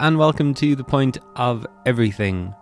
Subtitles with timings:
[0.00, 2.54] And welcome to The Point of Everything.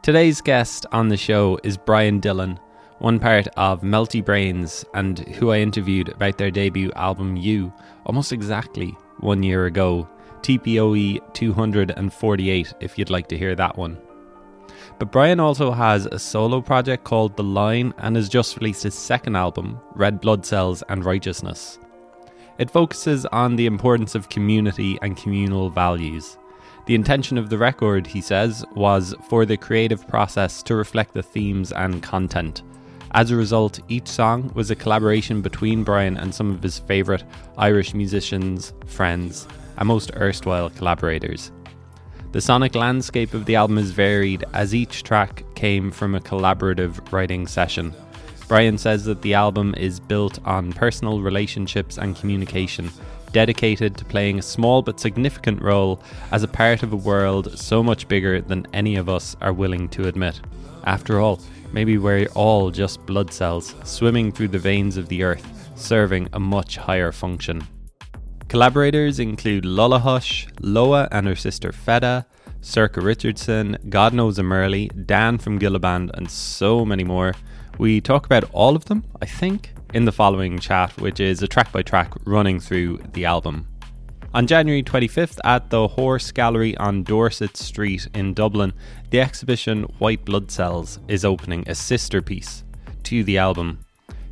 [0.00, 2.58] Today's guest on the show is Brian Dillon,
[3.00, 7.70] one part of Melty Brains, and who I interviewed about their debut album You
[8.06, 10.08] almost exactly one year ago.
[10.40, 13.98] TPOE 248, if you'd like to hear that one.
[14.98, 18.94] But Brian also has a solo project called The Line and has just released his
[18.94, 21.78] second album, Red Blood Cells and Righteousness.
[22.56, 26.38] It focuses on the importance of community and communal values.
[26.90, 31.22] The intention of the record, he says, was for the creative process to reflect the
[31.22, 32.64] themes and content.
[33.12, 37.22] As a result, each song was a collaboration between Brian and some of his favourite
[37.56, 41.52] Irish musicians, friends, and most erstwhile collaborators.
[42.32, 47.12] The sonic landscape of the album is varied as each track came from a collaborative
[47.12, 47.94] writing session.
[48.48, 52.90] Brian says that the album is built on personal relationships and communication,
[53.32, 57.82] dedicated to playing a small but significant role as a part of a world so
[57.82, 60.40] much bigger than any of us are willing to admit.
[60.84, 61.40] After all,
[61.72, 66.40] maybe we're all just blood cells swimming through the veins of the earth, serving a
[66.40, 67.66] much higher function.
[68.48, 72.24] Collaborators include Lulla Hush, Loah and her sister Fehdah,
[72.62, 77.34] Sorcha Richardson, God Knows a Murli, Dan from Gilliband, and so many more.
[77.78, 81.48] We talk about all of them, I think, in the following chat, which is a
[81.48, 83.66] track by track running through the album.
[84.32, 88.72] On January 25th at the Horse Gallery on Dorset Street in Dublin,
[89.10, 92.62] the exhibition White Blood Cells is opening a sister piece
[93.02, 93.80] to the album.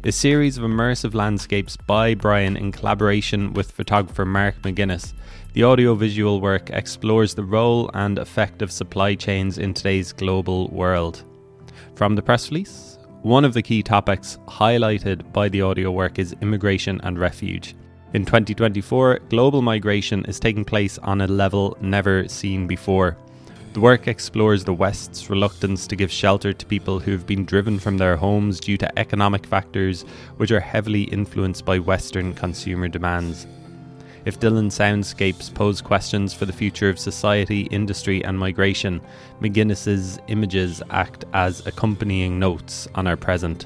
[0.04, 5.12] A series of immersive landscapes by Brian in collaboration with photographer Mark McGuinness.
[5.54, 11.24] The audiovisual work explores the role and effect of supply chains in today's global world.
[11.96, 12.87] From the press release,
[13.22, 17.74] one of the key topics highlighted by the audio work is immigration and refuge.
[18.14, 23.16] In 2024, global migration is taking place on a level never seen before.
[23.72, 27.80] The work explores the West's reluctance to give shelter to people who have been driven
[27.80, 30.02] from their homes due to economic factors
[30.36, 33.48] which are heavily influenced by Western consumer demands.
[34.28, 39.00] If Dillon's soundscapes pose questions for the future of society, industry, and migration,
[39.40, 43.64] McGuinness's images act as accompanying notes on our present.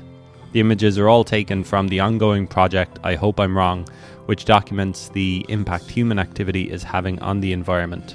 [0.52, 3.88] The images are all taken from the ongoing project I Hope I'm Wrong,
[4.26, 8.14] which documents the impact human activity is having on the environment.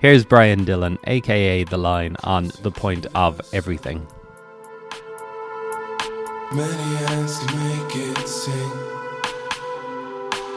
[0.00, 4.04] Here's Brian Dillon, aka The Line, on The Point of Everything.
[6.52, 8.72] Many hands make it sing,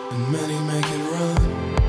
[0.09, 1.80] and many make it run.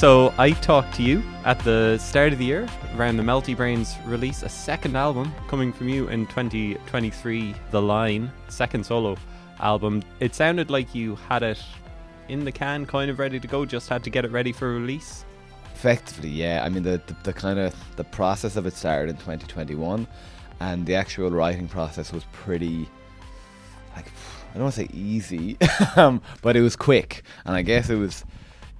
[0.00, 2.66] So I talked to you at the start of the year
[2.96, 8.32] around the Melty Brains release, a second album coming from you in 2023, The Line,
[8.48, 9.18] second solo
[9.58, 10.02] album.
[10.18, 11.62] It sounded like you had it
[12.30, 14.72] in the can, kind of ready to go, just had to get it ready for
[14.72, 15.26] release.
[15.74, 16.62] Effectively, yeah.
[16.64, 20.06] I mean, the, the, the kind of the process of it started in 2021,
[20.60, 22.88] and the actual writing process was pretty,
[23.94, 25.58] like, I don't want to say easy,
[25.96, 28.24] um, but it was quick, and I guess it was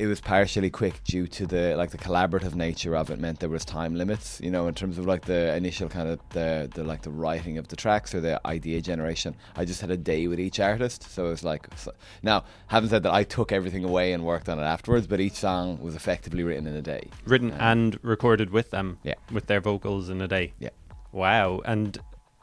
[0.01, 3.51] it was partially quick due to the like the collaborative nature of it meant there
[3.51, 6.83] was time limits you know in terms of like the initial kind of the, the
[6.83, 10.27] like the writing of the tracks or the idea generation i just had a day
[10.27, 11.93] with each artist so it was like so,
[12.23, 15.35] now having said that i took everything away and worked on it afterwards but each
[15.35, 19.15] song was effectively written in a day Written Um, and recorded with them, Yeah.
[19.31, 20.53] with their vocals in a day.
[20.59, 20.71] Yeah.
[21.13, 21.61] Wow.
[21.65, 21.99] And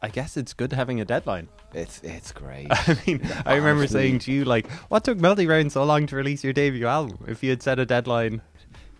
[0.07, 1.49] I guess it's good having a deadline.
[1.73, 3.87] it's it's great I mean, I remember Honestly.
[3.99, 7.17] saying to you, like, what took Melty Brown so long to release your debut album?
[7.27, 8.41] If you had set a deadline,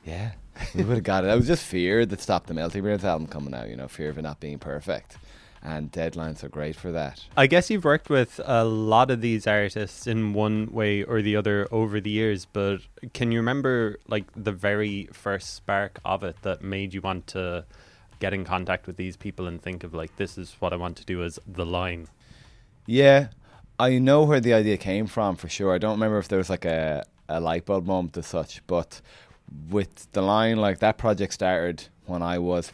[0.06, 0.32] Yeah,
[0.76, 1.30] we would have got it.
[1.30, 3.70] I was just fear that stopped the Melty Brains album coming out.
[3.70, 5.16] You know, fear of it not being perfect,
[5.64, 7.24] and deadlines are great for that.
[7.38, 11.38] I guess you've worked with a lot of these artists in one way or the
[11.38, 12.80] other over the years, but
[13.14, 17.64] can you remember like the very first spark of it that made you want to
[18.20, 20.98] get in contact with these people and think of like this is what I want
[20.98, 22.08] to do as the line?
[22.86, 23.28] Yeah,
[23.80, 25.74] I know where the idea came from for sure.
[25.74, 29.02] I don't remember if there was like a a light bulb moment as such, but
[29.70, 32.72] with the line, like that project started when I was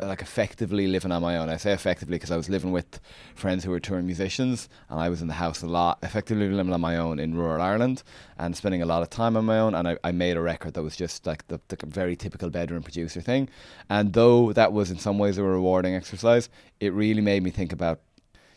[0.00, 1.48] Uh, like effectively living on my own.
[1.48, 3.00] I say effectively because I was living with
[3.34, 6.72] friends who were touring musicians, and I was in the house a lot, effectively living
[6.72, 8.02] on my own in rural Ireland,
[8.38, 9.74] and spending a lot of time on my own.
[9.74, 12.82] And I, I made a record that was just like the, the very typical bedroom
[12.82, 13.48] producer thing.
[13.88, 16.48] And though that was in some ways a rewarding exercise,
[16.80, 18.00] it really made me think about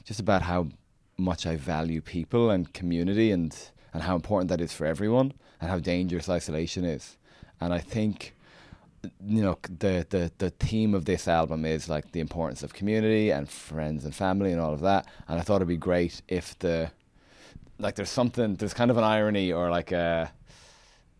[0.03, 0.69] just about how
[1.17, 3.55] much I value people and community, and
[3.93, 7.17] and how important that is for everyone, and how dangerous isolation is.
[7.59, 8.33] And I think
[9.25, 13.29] you know the, the the theme of this album is like the importance of community
[13.29, 15.07] and friends and family and all of that.
[15.27, 16.91] And i thought it'd be great if the
[17.79, 20.31] like there's something there's kind of an irony or like a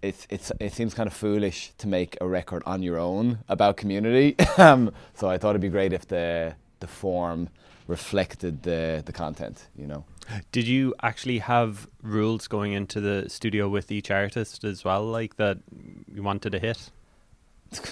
[0.01, 3.77] it's it's it seems kind of foolish to make a record on your own about
[3.77, 4.35] community.
[4.57, 7.49] Um so i thought it'd be great if the the form
[7.87, 10.03] reflected the the content you know?
[10.51, 15.37] Did you actually have rules going into the studio with each artist as well, like
[15.37, 15.59] that
[16.13, 16.91] you wanted a hit?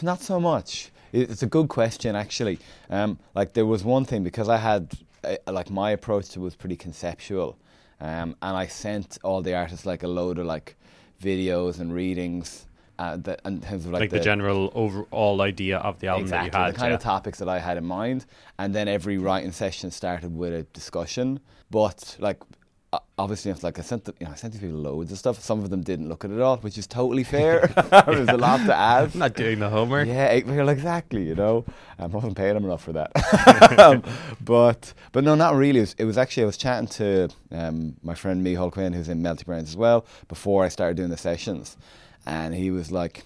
[0.02, 0.92] Not so much.
[1.12, 2.60] It's a good question, actually.
[2.90, 4.94] Um, like there was one thing because I had
[5.24, 7.58] uh, like my approach to it was pretty conceptual,
[8.02, 10.76] um, and I sent all the artists like a load of like
[11.22, 12.68] videos and readings.
[12.98, 16.50] Uh, that, in terms of like, Like, the, general overall idea of the album exactly
[16.52, 16.74] that you had.
[16.74, 16.96] the kind yeah.
[16.96, 18.26] of topics that I had in mind,
[18.58, 21.42] and then every writing session started with a discussion.
[21.70, 22.42] But like,
[23.18, 25.40] obviously, it's like I sent the, you know I sent these people loads of stuff.
[25.40, 27.68] Some of them didn't look at it all, which is totally fair.
[28.06, 29.12] There's a lot to add.
[29.14, 30.08] I'm not doing the homework.
[30.08, 31.24] Yeah, well, exactly.
[31.24, 31.66] You know,
[31.98, 33.80] I'm not paying them enough for that.
[33.80, 34.04] um,
[34.42, 35.80] but but no, not really.
[35.80, 39.10] It was, it was actually I was chatting to um, my friend Micheál Quinn, who's
[39.10, 41.78] in Melty Brains as well, before I started doing the sessions,
[42.26, 43.24] and he was like.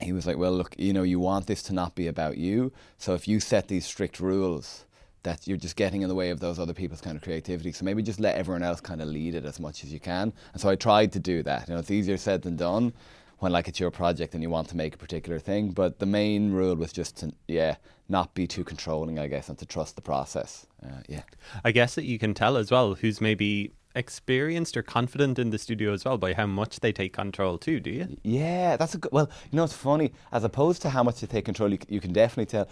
[0.00, 2.70] He was like, "Well, look, you know, you want this to not be about you.
[2.98, 4.84] So if you set these strict rules,
[5.28, 7.70] that you're just getting in the way of those other people's kind of creativity.
[7.72, 10.32] So maybe just let everyone else kind of lead it as much as you can.
[10.52, 11.68] And so I tried to do that.
[11.68, 12.94] You know, it's easier said than done
[13.38, 15.70] when like it's your project and you want to make a particular thing.
[15.70, 17.76] But the main rule was just to yeah,
[18.08, 20.66] not be too controlling, I guess, and to trust the process.
[20.82, 21.22] Uh, yeah.
[21.62, 25.58] I guess that you can tell as well who's maybe experienced or confident in the
[25.58, 28.16] studio as well by how much they take control too, do you?
[28.22, 29.12] Yeah, that's a good.
[29.12, 30.12] Well, you know, it's funny.
[30.32, 32.68] As opposed to how much they take control, you, you can definitely tell.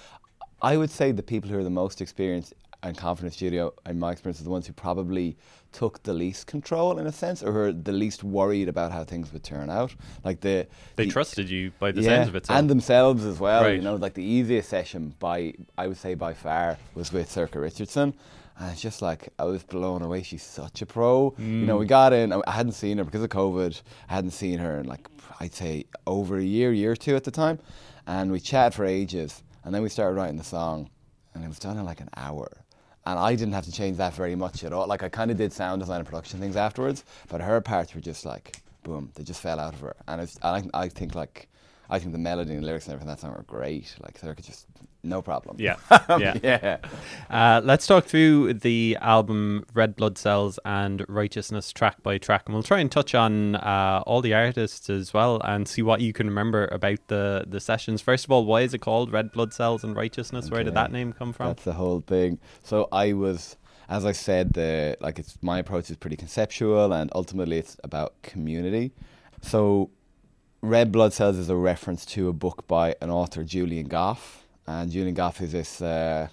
[0.71, 4.11] I would say the people who are the most experienced and confident studio, in my
[4.13, 5.29] experience, are the ones who probably
[5.73, 9.03] took the least control in a sense, or who are the least worried about how
[9.05, 9.91] things would turn out.
[10.29, 12.47] Like the They the- trusted you by the yeah, sounds of it.
[12.47, 12.55] So.
[12.55, 13.63] and themselves as well.
[13.63, 13.77] Right.
[13.77, 15.39] You know, like the easiest session by
[15.79, 18.15] I would say by far was with Sorcha Richardson.
[18.59, 20.23] And it's just like I was blown away.
[20.23, 21.35] She's such a pro.
[21.39, 21.97] You know, we Mm.
[21.99, 22.27] got in.
[22.33, 23.73] I hadn't seen her because of COVID.
[24.11, 25.05] I hadn't seen her in like
[25.41, 27.59] I'd say over a year, year or two at the time.
[28.07, 29.43] And we chatted for ages.
[29.67, 30.89] And then we started writing the song,
[31.35, 32.49] and it was done in like an hour.
[33.05, 34.87] And I didn't have to change that very much at all.
[34.87, 38.01] Like I kind of did sound design and production things afterwards, but her parts were
[38.01, 39.11] just like boom.
[39.17, 39.97] They just fell out of her.
[40.07, 41.49] And I, I think like
[41.91, 43.93] I think the melody and lyrics and everything that song are great.
[44.01, 44.67] Like Sorcha just
[45.07, 45.57] no problem.
[45.59, 45.77] yeah,
[46.11, 46.39] yeah.
[46.43, 46.79] yeah.
[47.31, 52.55] Uh, let's talk through the album Red Blood Cells and Righteousness track by track, and
[52.55, 56.13] we'll try and touch on uh, all the artists as well and see what you
[56.13, 58.01] can remember about the the sessions.
[58.03, 60.51] First of all, why is it called Red Blood Cells and Righteousness?
[60.51, 61.49] Where did that name come from?
[61.49, 62.39] That's the whole thing.
[62.63, 63.57] So I was,
[63.89, 68.21] as I said, the like it's my approach is pretty conceptual, and ultimately it's about
[68.23, 68.93] community.
[69.43, 69.91] So
[70.63, 74.46] Red Blood Cells is a reference to a book by an author, Julian Gough.
[74.69, 76.29] And Julian Gough is this uh,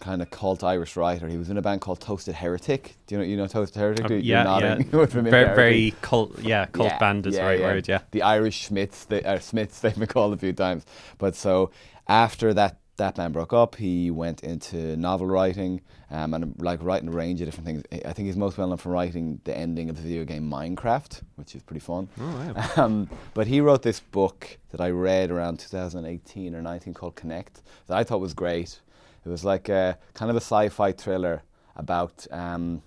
[0.00, 1.28] kind of cult Irish writer.
[1.28, 2.96] He was in a band called Toasted Heretic.
[3.06, 4.04] Do you know you know Toasted Heretic?
[4.04, 4.74] Um, yeah, yeah.
[5.30, 6.38] Very, very cult.
[6.40, 7.88] Yeah, cult Yeah, band is the right word.
[7.88, 8.00] Yeah.
[8.10, 10.84] The Irish Smiths, they, uh, Smiths, they've been called a few times.
[11.18, 11.70] But so
[12.06, 17.08] after that, that band broke up, he went into novel writing um, and like writing
[17.08, 17.82] a range of different things.
[18.04, 21.22] I think he's most well known for writing the ending of the video game Minecraft,
[21.36, 22.08] which is pretty fun.
[22.20, 22.70] Oh, wow.
[22.84, 27.62] Um, but he wrote this book that I read around 2018 or 19 called Connect
[27.86, 28.80] that I thought was great.
[29.24, 31.42] It was like a kind of a sci-fi thriller
[31.76, 32.82] about um,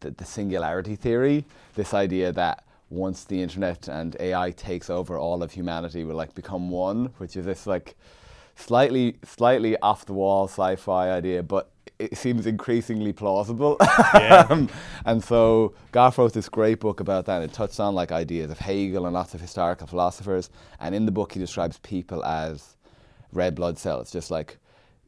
[0.00, 1.44] the, the singularity theory.
[1.74, 6.34] This idea that once the internet and AI takes over, all of humanity will like
[6.34, 7.96] become one, which is this like
[8.56, 13.78] slightly slightly off the wall sci-fi idea, but it seems increasingly plausible.
[14.14, 14.68] Um,
[15.04, 17.42] and so Gough wrote this great book about that.
[17.42, 20.50] And it touched on like ideas of Hegel and lots of historical philosophers.
[20.80, 22.76] And in the book, he describes people as
[23.32, 24.58] red blood cells, just like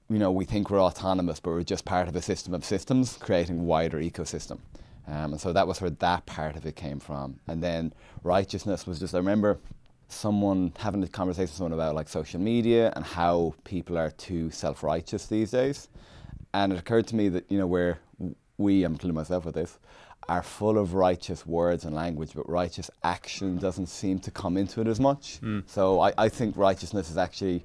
[0.09, 3.17] you know we think we're autonomous, but we're just part of a system of systems,
[3.19, 4.59] creating a wider ecosystem.
[5.07, 7.41] Um, and so that was where that part of it came from.
[7.47, 9.59] And then righteousness was just I remember
[10.15, 14.51] someone having a conversation with someone about like social media and how people are too
[14.51, 15.89] self-righteous these days.
[16.53, 17.99] And it occurred to me that you know where
[18.57, 19.79] we, I'm including myself with this,
[20.29, 24.81] are full of righteous words and language, but righteous action doesn't seem to come into
[24.81, 25.39] it as much.
[25.67, 27.65] So I, I think righteousness is actually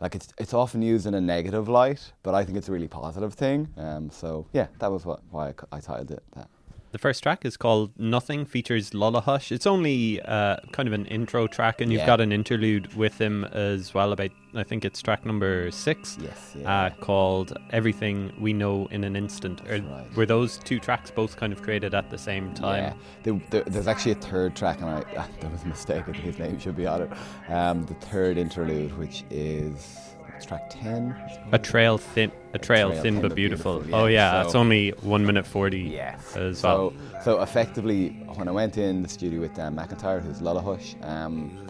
[0.00, 2.88] like it's it's often used in a negative light, but I think it's a really
[2.88, 3.68] positive thing.
[3.76, 6.48] Um, so yeah, that was what why I titled it that.
[6.92, 9.50] The first track is called Nothing, features Lullahush.
[9.50, 12.06] It's only uh, kind of an intro track, and you've Yeah.
[12.06, 14.12] got an interlude with him as well.
[14.12, 19.16] About I think it's track number six, Yes, uh, called Everything We Know in an
[19.16, 19.62] Instant.
[19.66, 19.82] Right.
[20.14, 22.84] Were those two tracks both kind of created at the same time?
[22.84, 26.02] Yeah, there, there, there's actually a third track, and I ah, there was a mistake.
[26.02, 27.10] I think his name should be on it.
[27.48, 29.98] Um, the third interlude, which is
[30.46, 31.14] track ten.
[31.52, 33.84] A trail thin, a trail, thin, but beautiful.
[33.92, 35.80] oh yeah, so- it's only one minute forty.
[35.82, 36.36] Yes.
[36.36, 36.92] as well.
[37.22, 41.68] So, so effectively, when I went in the studio with Dan McIntyre, who's Lullahush, um,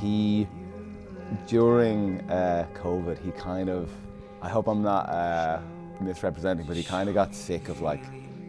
[0.00, 0.46] he
[1.46, 3.90] during uh, COVID, he kind of,
[4.42, 5.60] I hope I'm not uh,
[6.00, 8.02] misrepresenting, but he kind of got sick of like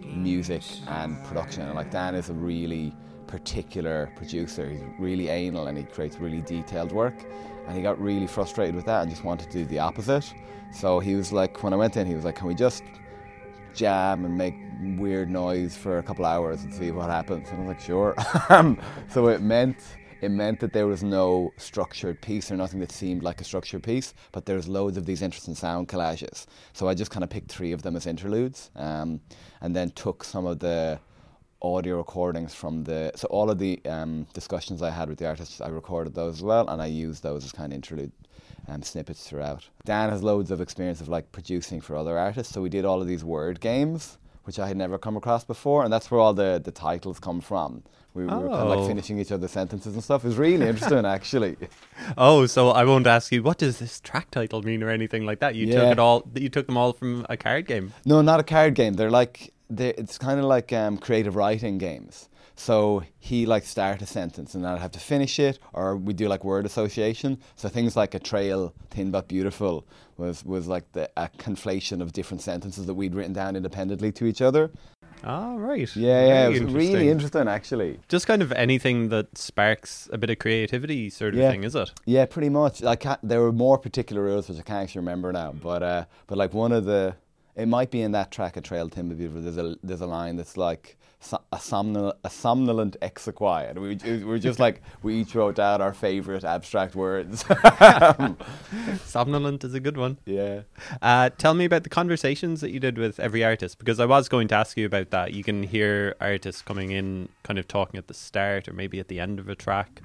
[0.05, 1.63] music and production.
[1.63, 2.93] And like Dan is a really
[3.27, 4.69] particular producer.
[4.69, 7.15] He's really anal and he creates really detailed work.
[7.67, 10.33] And he got really frustrated with that and just wanted to do the opposite.
[10.71, 12.83] So he was like, when I went in, he was like, "Can we just
[13.73, 14.55] jam and make
[14.97, 17.49] weird noise for a couple hours and see what happens.
[17.49, 18.15] And I was like, sure.
[18.49, 18.79] Um,
[19.09, 19.77] so it meant
[20.21, 23.83] it meant that there was no structured piece or nothing that seemed like a structured
[23.83, 26.45] piece, but there's loads of these interesting sound collages.
[26.71, 29.19] So I just kind of picked three of them as interludes, um,
[29.59, 30.97] and then took some of the
[31.63, 35.61] audio recordings from the so all of the um, discussions I had with the artists,
[35.61, 38.11] I recorded those as well, and I used those as kind of interlude
[38.67, 39.67] um, snippets throughout.
[39.85, 43.01] Dan has loads of experience of like producing for other artists, so we did all
[43.01, 46.33] of these word games, which I had never come across before, and that's where all
[46.33, 47.83] the, the titles come from.
[48.13, 48.75] We, we were kind of Oh.
[48.79, 50.23] like finishing each other's sentences and stuff.
[50.23, 51.55] It was really interesting, actually.
[52.17, 55.39] Oh, so I won't ask you what does this track title mean or anything like
[55.39, 55.55] that.
[55.55, 56.29] You took it all.
[56.35, 57.91] You took them all from a card game.
[58.05, 58.93] No, not a card game.
[58.93, 62.29] They're like it's kind of like um, creative writing games.
[62.55, 66.27] So he like start a sentence and I'd have to finish it, or we do
[66.27, 67.39] like word association.
[67.55, 69.87] So things like a trail, thin but beautiful,
[70.17, 74.25] was was like the a conflation of different sentences that we'd written down independently to
[74.25, 74.69] each other.
[75.25, 75.95] Oh, right.
[75.95, 77.99] Yeah, yeah, Very it was really interesting actually.
[78.09, 81.49] Just kind of anything that sparks a bit of creativity, sort of Yeah.
[81.51, 81.91] thing, is it?
[82.05, 82.83] Yeah, pretty much.
[82.83, 86.05] I can't, there were more particular rules which I can't actually remember now, but uh,
[86.27, 87.15] but like one of the,
[87.55, 89.41] it might be in that track, a trail thin but beautiful.
[89.41, 90.97] There's a there's a line that's like
[91.51, 95.81] a, somnol- a somnolent exequy, and we we we're just like we each wrote down
[95.81, 97.43] our favorite abstract words.
[99.05, 100.17] Somnolent is a good one.
[100.25, 100.61] yeah.
[101.01, 104.27] Uh, tell me about the conversations that you did with every artist, because I was
[104.29, 105.33] going to ask you about that.
[105.33, 109.07] You can hear artists coming in, kind of talking at the start or maybe at
[109.07, 110.01] the end of a track.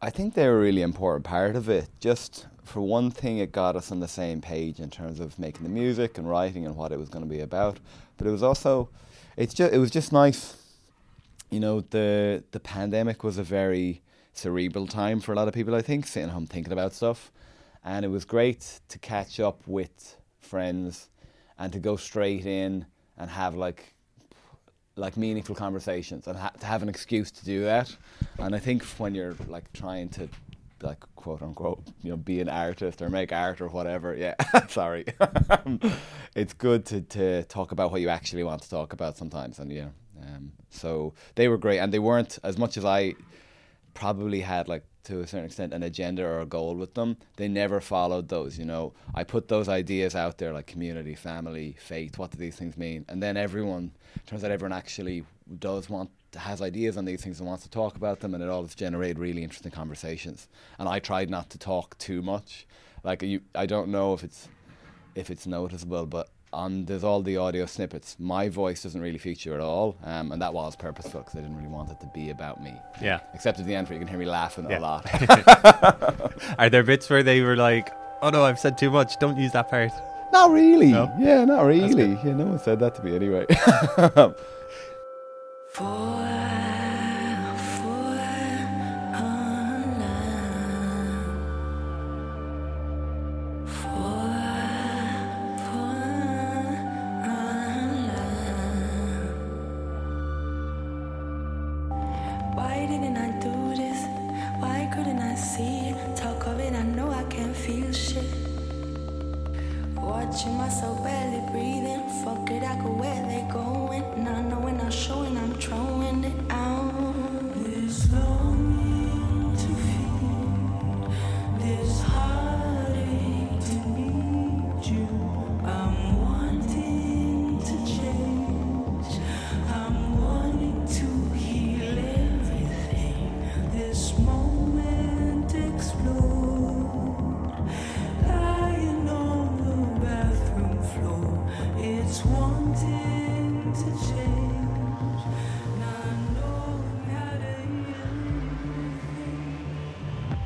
[0.00, 1.88] I think they're a really important part of it.
[2.00, 5.64] Just for one thing, it got us on the same page in terms of making
[5.64, 7.78] the music and writing and what it was going to be about.
[8.16, 8.88] But it was also,
[9.36, 10.56] it's just it was just nice.
[11.50, 14.02] You know, the the pandemic was a very
[14.32, 15.74] cerebral time for a lot of people.
[15.74, 17.30] I think sitting home thinking about stuff,
[17.84, 21.08] and it was great to catch up with friends
[21.58, 23.94] and to go straight in and have like
[24.96, 27.94] like meaningful conversations and ha- to have an excuse to do that.
[28.38, 30.28] And I think when you're like trying to
[30.84, 34.34] like quote unquote you know be an artist or make art or whatever, yeah,
[34.68, 35.04] sorry,
[36.34, 39.58] it's good to to talk about what you actually want to talk about sometimes.
[39.58, 39.88] And yeah,
[40.22, 43.14] um, so they were great, and they weren't as much as I
[43.94, 47.16] probably had like to a certain extent an agenda or a goal with them.
[47.36, 48.58] They never followed those.
[48.58, 52.18] You know, I put those ideas out there like community, family, faith.
[52.18, 53.04] What do these things mean?
[53.08, 53.92] And then everyone
[54.26, 55.24] turns out everyone actually
[55.58, 58.48] does want has ideas on these things and wants to talk about them, and it
[58.50, 60.48] always has generated really interesting conversations.
[60.78, 62.66] And I tried not to talk too much.
[63.04, 64.48] Like you, I don't know if it's
[65.14, 68.16] if it's noticeable, but on there's all the audio snippets.
[68.18, 71.56] My voice doesn't really feature at all, um, and that was purposeful because I didn't
[71.56, 72.74] really want it to be about me.
[73.02, 73.20] Yeah.
[73.34, 74.78] Except at the end, where you can hear me laughing Yeah.
[74.78, 76.54] a lot.
[76.58, 77.90] Are there bits where they were like,
[78.22, 79.18] "Oh no, I've said too much.
[79.18, 79.92] Don't use that part."
[80.32, 80.90] not really.
[80.90, 81.14] No?
[81.20, 82.18] Yeah, not really.
[82.24, 83.46] Yeah, no one said that to me anyway.
[85.76, 86.43] Why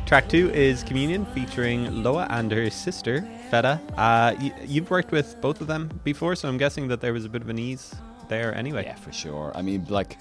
[0.09, 3.79] Track two is Communion featuring Loah and her sister, Fehdah.
[3.95, 7.29] Uh, you've worked with both of them before, so I'm guessing that there was a
[7.29, 7.95] bit of an ease
[8.27, 8.85] there anyway.
[8.85, 9.53] yeah, for sure.
[9.55, 10.17] I mean, like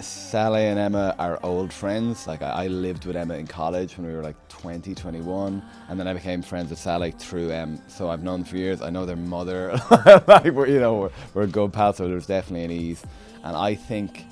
[0.00, 2.26] Sally and Emma are old friends.
[2.26, 6.00] Like I, I lived with Emma in college when we were like 20, 21, and
[6.00, 7.80] then I became friends with Sally through um.
[7.86, 8.82] So I've known for years.
[8.82, 9.80] I know their mother.
[10.26, 11.98] like we're you know we're, we're good pals.
[11.98, 13.04] So there's definitely an ease.
[13.44, 14.24] And I think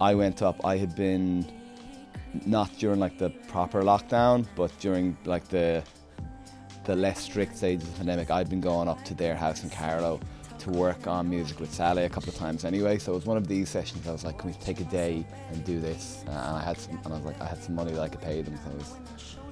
[0.00, 0.64] I went up.
[0.64, 1.63] I had been
[2.46, 5.82] not during like the proper lockdown, but during like the
[6.84, 9.70] the less strict stages of the pandemic, I'd been going up to their house in
[9.70, 10.20] Carlow
[10.58, 12.98] to work on music with Sally a couple of times anyway.
[12.98, 14.06] So it was one of these sessions.
[14.06, 16.98] I was like, "Can we take a day and do this?" And I had some,
[17.04, 18.58] and I was like, I had some money that I could pay them.
[18.64, 18.94] So it was,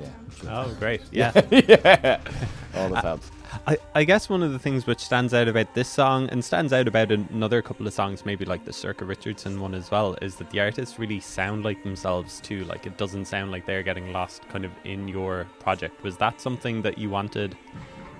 [0.00, 0.50] yeah, it was good.
[0.52, 1.00] Oh, great.
[1.10, 1.32] Yeah.
[1.50, 2.20] yeah,
[2.76, 3.30] all this helps.
[3.66, 6.72] I, I guess one of the things which stands out about this song and stands
[6.72, 10.36] out about another couple of songs, maybe like the Sorcha Richardson one as well, is
[10.36, 12.64] that the artists really sound like themselves too.
[12.64, 16.02] Like it doesn't sound like they're getting lost kind of in your project.
[16.02, 17.56] Was that something that you wanted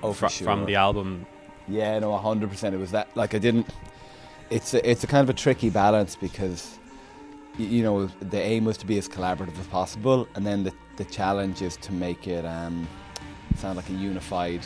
[0.03, 0.45] Oh, fr- sure.
[0.45, 1.27] from the album?
[1.69, 2.75] Yeah, no, hundred percent.
[2.75, 3.17] It was that.
[3.17, 3.69] Like I didn't.
[4.51, 6.79] It's a, it's a kind of a tricky balance because,
[7.57, 11.05] you know, the aim was to be as collaborative as possible, and then the the
[11.07, 12.87] challenge is to make it um,
[13.57, 14.61] sound like a unified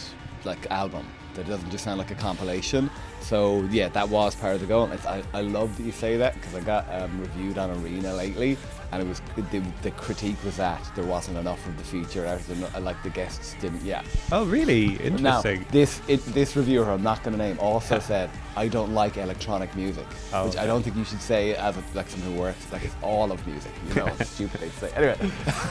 [0.47, 1.05] like album
[1.37, 2.91] that doesn't just sound like a compilation.
[3.21, 4.91] So yeah, that was part of the goal.
[4.93, 8.13] It's, I I love that you say that because I got um, reviewed on Arena
[8.15, 8.57] lately,
[8.93, 9.21] and it was
[9.51, 13.11] the, the critique was that there wasn't enough of the feature out of like the
[13.11, 13.83] guests didn't.
[13.83, 14.93] Yeah, Oh, really?
[15.03, 15.23] Interesting.
[15.23, 19.17] now, this it, this reviewer, I'm not going to name, also said I don't like
[19.17, 22.41] electronic music, Oh, which I don't think you should say as a, like someone who
[22.41, 23.73] works like it's all of music.
[23.89, 24.93] You know, it's stupid to say.
[24.95, 25.17] Anyway,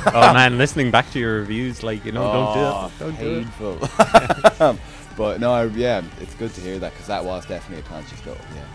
[0.08, 3.00] oh man, listening back to your reviews, like you know, don't do Oh, it.
[3.00, 4.80] Don't do it.
[5.18, 8.20] but no, I, yeah, it's good to hear that because that was definitely a conscious
[8.22, 8.38] goal.
[8.56, 8.66] Yeah.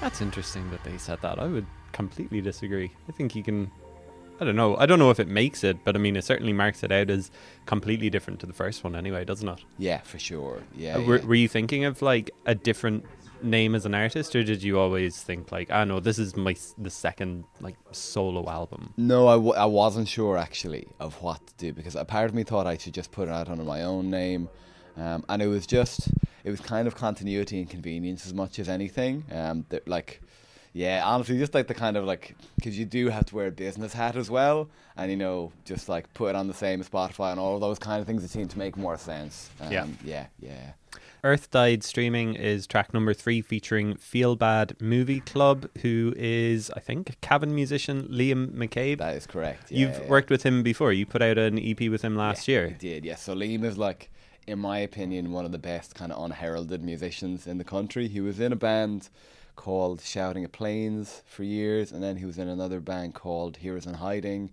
[0.00, 1.38] That's interesting that they said that.
[1.38, 2.90] I would completely disagree.
[3.08, 3.70] I think you can.
[4.40, 4.76] I don't know.
[4.76, 7.08] I don't know if it makes it, but I mean, it certainly marks it out
[7.08, 7.30] as
[7.66, 9.60] completely different to the first one, anyway, doesn't it?
[9.78, 10.62] Yeah, for sure.
[10.76, 10.96] Yeah.
[10.96, 11.24] Uh, were, yeah.
[11.24, 13.04] were you thinking of like a different
[13.42, 16.56] name as an artist, or did you always think like, ah, know this is my
[16.78, 18.92] the second like solo album?
[18.96, 22.34] No, I, w- I wasn't sure actually of what to do because a part of
[22.34, 24.48] me thought I should just put it out under my own name,
[24.96, 26.08] um, and it was just
[26.44, 29.24] it was kind of continuity and convenience as much as anything.
[29.32, 30.20] Um, that, like,
[30.72, 33.50] yeah, honestly, just like the kind of like because you do have to wear a
[33.52, 37.30] business hat as well, and you know, just like put it on the same Spotify
[37.30, 39.50] and all those kind of things that seem to make more sense.
[39.60, 39.86] Um, Yeah.
[40.04, 40.72] yeah, yeah.
[41.22, 46.80] Earth Died Streaming is track number three featuring Feel Bad Movie Club, who is, I
[46.80, 48.98] think, Cavan musician Liam McCabe.
[48.98, 49.72] That is correct.
[49.72, 50.08] Yeah, You've yeah.
[50.08, 50.92] worked with him before.
[50.92, 52.66] You put out an EP with him last Yeah, year.
[52.66, 53.22] I did, yes.
[53.22, 54.10] So Liam is like,
[54.46, 58.08] in my opinion, one of the best kind of unheralded musicians in the country.
[58.08, 59.08] He was in a band
[59.56, 63.86] called Shouting at Planes for years, and then he was in another band called Heroes
[63.86, 64.50] in Hiding.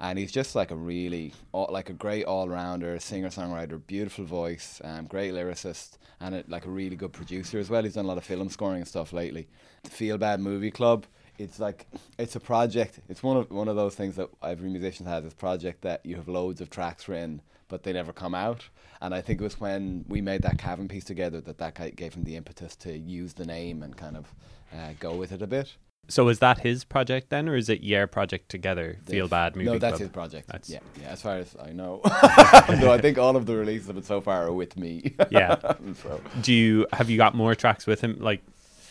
[0.00, 4.80] And he's just like a really, like a great all rounder, singer songwriter, beautiful voice,
[4.84, 7.84] um, great lyricist, and a, like a really good producer as well.
[7.84, 9.48] He's done a lot of film scoring and stuff lately.
[9.84, 11.06] The Feel Bad Movie Club
[11.38, 11.86] it's like
[12.18, 13.00] it's a project.
[13.08, 15.24] It's one of one of those things that every musician has.
[15.24, 18.68] This project that you have loads of tracks written, but they never come out.
[19.00, 21.90] And I think it was when we made that Cavan piece together that that ki-
[21.90, 24.34] gave him the impetus to use the name and kind of
[24.72, 25.76] uh, go with it a bit.
[26.06, 28.98] So is that his project then, or is it your project together?
[29.06, 29.70] Feel bad movie.
[29.70, 30.00] No, that's Club?
[30.00, 30.46] his project.
[30.48, 31.08] That's- Yeah, yeah.
[31.08, 34.20] As far as I know, no, I think all of the releases of it so
[34.20, 35.14] far are with me.
[35.30, 35.56] Yeah.
[36.02, 38.42] so, Do you have you got more tracks with him, like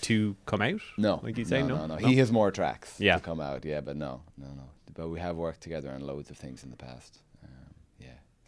[0.04, 0.82] to come out?
[0.98, 2.08] no, like you say, no, no, no, no.
[2.08, 3.16] He has more tracks Yeah.
[3.18, 3.66] to come out.
[3.66, 4.64] Yeah, but no, no, no.
[4.94, 7.20] But we have worked together on loads of things in the past.
[7.44, 7.50] Um,
[8.00, 8.08] yeah,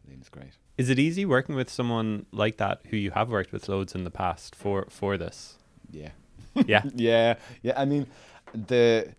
[0.10, 0.52] Liam's great.
[0.78, 4.04] Is it easy working with someone like that who you have worked with loads in
[4.04, 5.56] the past for for this?
[5.91, 6.10] Yeah.
[6.65, 7.74] Yeah, yeah, yeah.
[7.76, 8.08] I mean,
[8.54, 9.10] the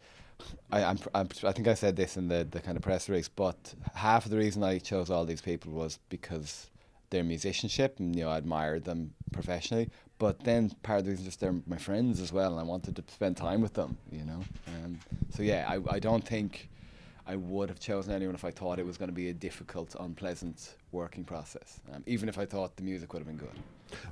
[0.70, 3.29] I, I'm, I'm, I think I said this in the, the kind of press release,
[3.29, 6.70] but half of the reason I chose all these people was because
[7.11, 9.90] their musicianship, and you know, I admired them professionally.
[10.18, 12.62] But then part of the reason is just they're my friends as well, and I
[12.62, 13.98] wanted to spend time with them.
[14.11, 14.98] You know, um,
[15.31, 16.70] so yeah, I, I don't think
[17.26, 19.94] I would have chosen anyone if I thought it was going to be a difficult,
[20.00, 21.81] unpleasant working process.
[21.92, 23.59] Um, even if I thought the music would have been good.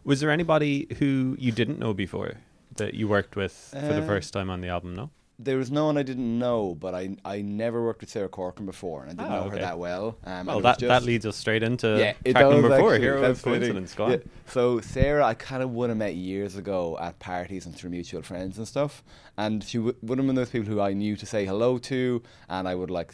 [0.05, 2.35] Was there anybody who you didn't know before
[2.77, 4.95] that you worked with for the Uh, first time on the album?
[4.95, 5.11] No.
[5.37, 8.67] There was no one I didn't know, but I I never worked with Sarah Corcoran
[8.67, 9.57] before, and I didn't Ah, know okay.
[9.57, 10.17] her that well.
[10.25, 12.95] Um, Well, it was that that leads us straight into yeah, track number four.
[12.95, 13.21] actually.
[13.21, 13.97] That's of coincidence.
[13.99, 14.17] Yeah.
[14.47, 18.23] So Sarah, I kind of would have met years ago at parties and through mutual
[18.23, 19.03] friends and stuff,
[19.37, 22.23] and she w- would have been those people who I knew to say hello to,
[22.49, 23.13] and I would like,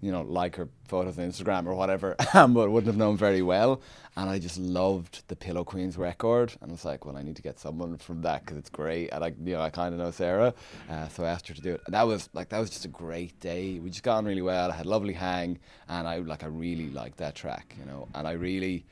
[0.00, 3.42] you know, like her photos on Instagram or whatever, um, but wouldn't have known very
[3.42, 3.80] well.
[4.16, 7.36] And I just loved the Pillow Queens record, and I was like, well, I need
[7.36, 10.00] to get someone from that because it's great, and I, you know, I kind of
[10.00, 10.52] know Sarah,
[10.90, 11.82] uh, so I asked her to do it.
[11.86, 13.78] And that was like that was just a great day.
[13.78, 14.70] We just got on really well.
[14.70, 15.58] I had a lovely hang,
[15.88, 18.84] and I like I really liked that track, you know, and I really.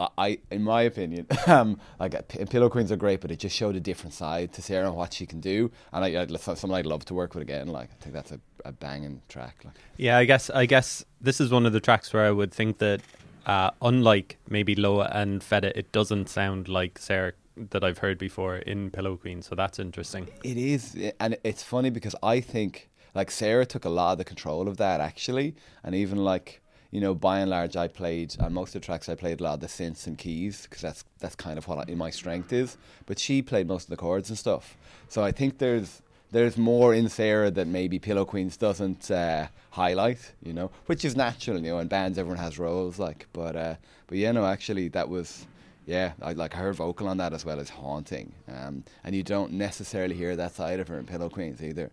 [0.00, 3.54] I, I, in my opinion, um, like uh, Pillow Queens are great, but it just
[3.54, 6.78] showed a different side to Sarah and what she can do, and I, I'd, someone
[6.78, 7.68] I'd love to work with again.
[7.68, 9.56] Like I think that's a, a banging track.
[9.64, 12.52] Like Yeah, I guess I guess this is one of the tracks where I would
[12.52, 13.00] think that,
[13.46, 18.56] uh, unlike maybe Loah and Fehdah, it doesn't sound like Sarah that I've heard before
[18.56, 19.42] in Pillow Queen.
[19.42, 20.28] So that's interesting.
[20.42, 24.24] It is, and it's funny because I think like Sarah took a lot of the
[24.24, 28.52] control of that actually, and even like you know, by and large, I played on
[28.52, 29.08] most of the tracks.
[29.08, 31.88] I played a lot of the synths and keys because that's that's kind of what
[31.88, 32.76] I, my strength is.
[33.06, 34.76] But she played most of the chords and stuff.
[35.08, 40.32] So I think there's there's more in Sarah that maybe Pillow Queens doesn't uh, highlight,
[40.42, 41.78] you know, which is natural, you know.
[41.78, 43.74] In bands, everyone has roles, like, but uh,
[44.08, 45.46] but yeah, no, actually, that was
[45.86, 49.52] yeah, I like her vocal on that as well is haunting, um, and you don't
[49.52, 51.90] necessarily hear that side of her in Pillow Queens either.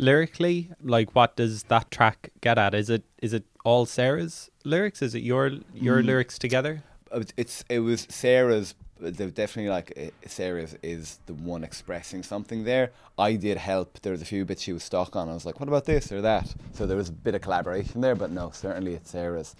[0.00, 2.74] Lyrically, like what does that track get at?
[2.74, 5.02] Is it is it all Sarah's lyrics?
[5.02, 6.06] Is it your your Mm.
[6.06, 6.82] lyrics together?
[7.12, 8.74] It's, it's it was Sarah's.
[8.98, 12.92] they're Definitely, like uh, Sarah's is the one expressing something there.
[13.18, 14.00] I did help.
[14.00, 15.28] There was a few bits she was stuck on.
[15.28, 18.00] I was like, "What about this or that?" So there was a bit of collaboration
[18.00, 19.54] there, but no, certainly it's Sarah's.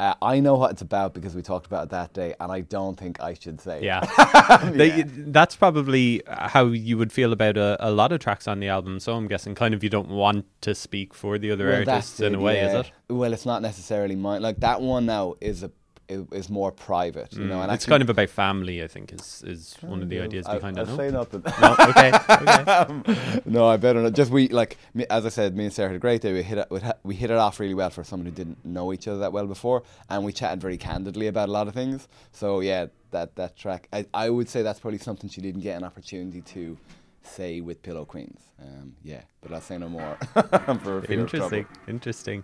[0.00, 2.62] Uh, I know what it's about because we talked about it that day, and I
[2.62, 3.82] don't think I should say.
[3.82, 4.72] Yeah, it.
[4.76, 8.68] They- that's probably how you would feel about a, a lot of tracks on the
[8.68, 8.98] album.
[9.00, 12.18] So I'm guessing kind of you don't want to speak for the other Well, artists
[12.20, 12.80] in a way, yeah.
[12.80, 12.92] is it?
[13.08, 14.42] Well, it's not necessarily mine.
[14.42, 15.70] Like that one now is a
[16.12, 17.56] is, is more private, you know.
[17.58, 18.82] Mm, And it's actually- kind of about family.
[18.82, 20.88] I think is is one of the ideas I- behind I'll it.
[20.90, 20.96] No?
[20.96, 21.42] say nothing.
[21.60, 22.70] no, okay, okay.
[22.78, 23.04] um,
[23.44, 24.12] no, I better not.
[24.12, 26.32] Just we like me, as I said, me and Sarah had a great day.
[26.32, 26.68] We hit it,
[27.02, 29.46] we hit it off really well for someone who didn't know each other that well
[29.46, 32.08] before, and we chatted very candidly about a lot of things.
[32.32, 35.76] So yeah, that that track, I I would say that's probably something she didn't get
[35.76, 36.76] an opportunity to
[37.24, 38.40] say with Pillow Queens.
[38.60, 40.16] Um, yeah, but I'll say no more.
[40.34, 41.58] for fear of trouble.
[41.58, 42.42] Interesting, interesting.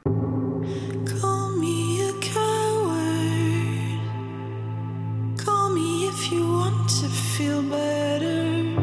[6.88, 8.77] To feel better.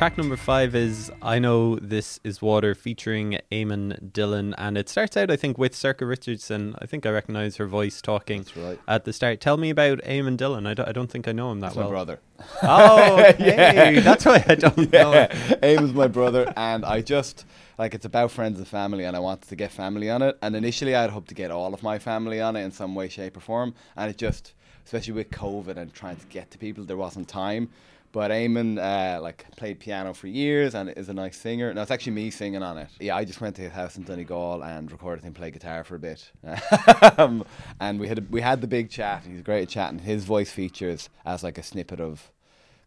[0.00, 4.54] Track number five is I Know This Is Water featuring Eamon Dillon.
[4.56, 6.74] And it starts out, I think, with Sorcha Richardson.
[6.78, 8.80] I think I recognize her voice talking right.
[8.88, 9.42] at the start.
[9.42, 10.66] Tell me about Eamon Dillon.
[10.66, 11.88] I don't, I don't think I know him that That's well.
[11.88, 12.20] my brother.
[12.62, 13.94] Oh, okay.
[13.94, 14.00] Yeah.
[14.00, 15.58] That's why I don't know Yeah, him.
[15.62, 17.44] Aim's my brother, and I just
[17.76, 20.38] like it's about friends and family, and I wanted to get family on it.
[20.40, 23.10] And initially, I'd hoped to get all of my family on it in some way,
[23.10, 24.54] shape, or form, and it just,
[24.86, 27.68] especially with COVID and trying to get to people, there wasn't time.
[28.12, 31.72] But Eamon, uh, like, played piano for years and is a nice singer.
[31.72, 32.88] No, it's actually me singing on it.
[32.98, 35.94] Yeah, I just went to his house in Donegal and recorded him play guitar for
[35.94, 36.28] a bit.
[37.18, 37.44] um,
[37.78, 39.24] and we had a, we had the big chat.
[39.24, 40.00] He's great at chatting.
[40.00, 42.32] His voice features as like a snippet of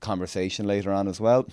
[0.01, 1.47] conversation later on as well.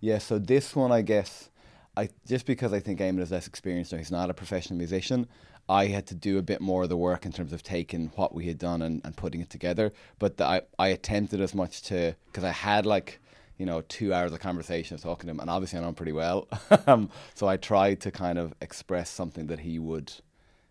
[0.00, 1.50] Yeah, so this one, I guess,
[1.96, 5.28] I just because I think Eamon is less experienced or he's not a professional musician,
[5.68, 8.34] I had to do a bit more of the work in terms of taking what
[8.34, 9.92] we had done and, and putting it together.
[10.18, 13.20] But the, I, I attempted as much to, because I had like,
[13.58, 15.94] you know, two hours of conversation of talking to him, and obviously I know him
[15.94, 16.48] pretty well.
[16.86, 20.12] um, so I tried to kind of express something that he would,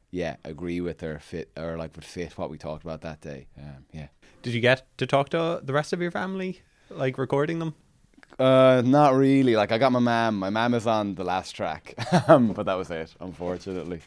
[0.10, 3.47] yeah, agree with or fit, or like would fit what we talked about that day.
[3.57, 4.07] Um, yeah.
[4.41, 7.75] Did you get to talk to the rest of your family, like recording them?
[8.39, 9.55] Uh, not really.
[9.55, 10.39] Like I got my mum.
[10.39, 11.95] My mum is on the last track,
[12.29, 13.13] um, but that was it.
[13.19, 14.01] Unfortunately,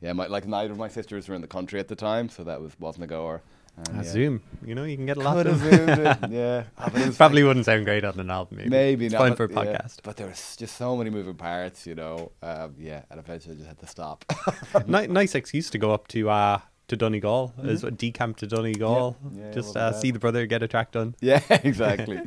[0.00, 0.12] yeah.
[0.12, 2.60] My like neither of my sisters were in the country at the time, so that
[2.60, 3.42] was wasn't a goer.
[3.76, 4.02] And, Uh, yeah.
[4.02, 4.42] Zoom.
[4.66, 6.32] You know, you can get a lot Could of zoomed.
[6.32, 8.58] Yeah, Ah, but was Probably wouldn't sound great on an album.
[8.58, 9.20] Maybe, maybe it's not.
[9.20, 9.78] fine for a but, yeah.
[9.78, 9.98] podcast.
[10.02, 12.32] But there was just so many moving parts, you know.
[12.42, 14.24] Um, yeah, and eventually I just had to stop.
[14.86, 16.58] Ni- nice excuse to go up to uh
[16.88, 19.16] to Donegal, is what decamp to Donegal.
[19.24, 19.38] Mm-hmm.
[19.38, 21.14] Yeah, Just uh, see the brother get a track done.
[21.20, 22.18] yeah, exactly.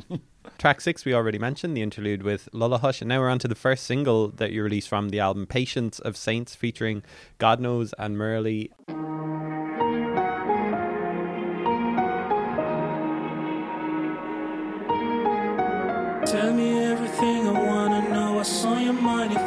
[0.58, 3.54] Track six we already mentioned the interlude with Lullahush, and now we're on to the
[3.54, 7.02] first single that you released from the album, "Patience of Saints," featuring
[7.38, 8.70] God Knows and Murli.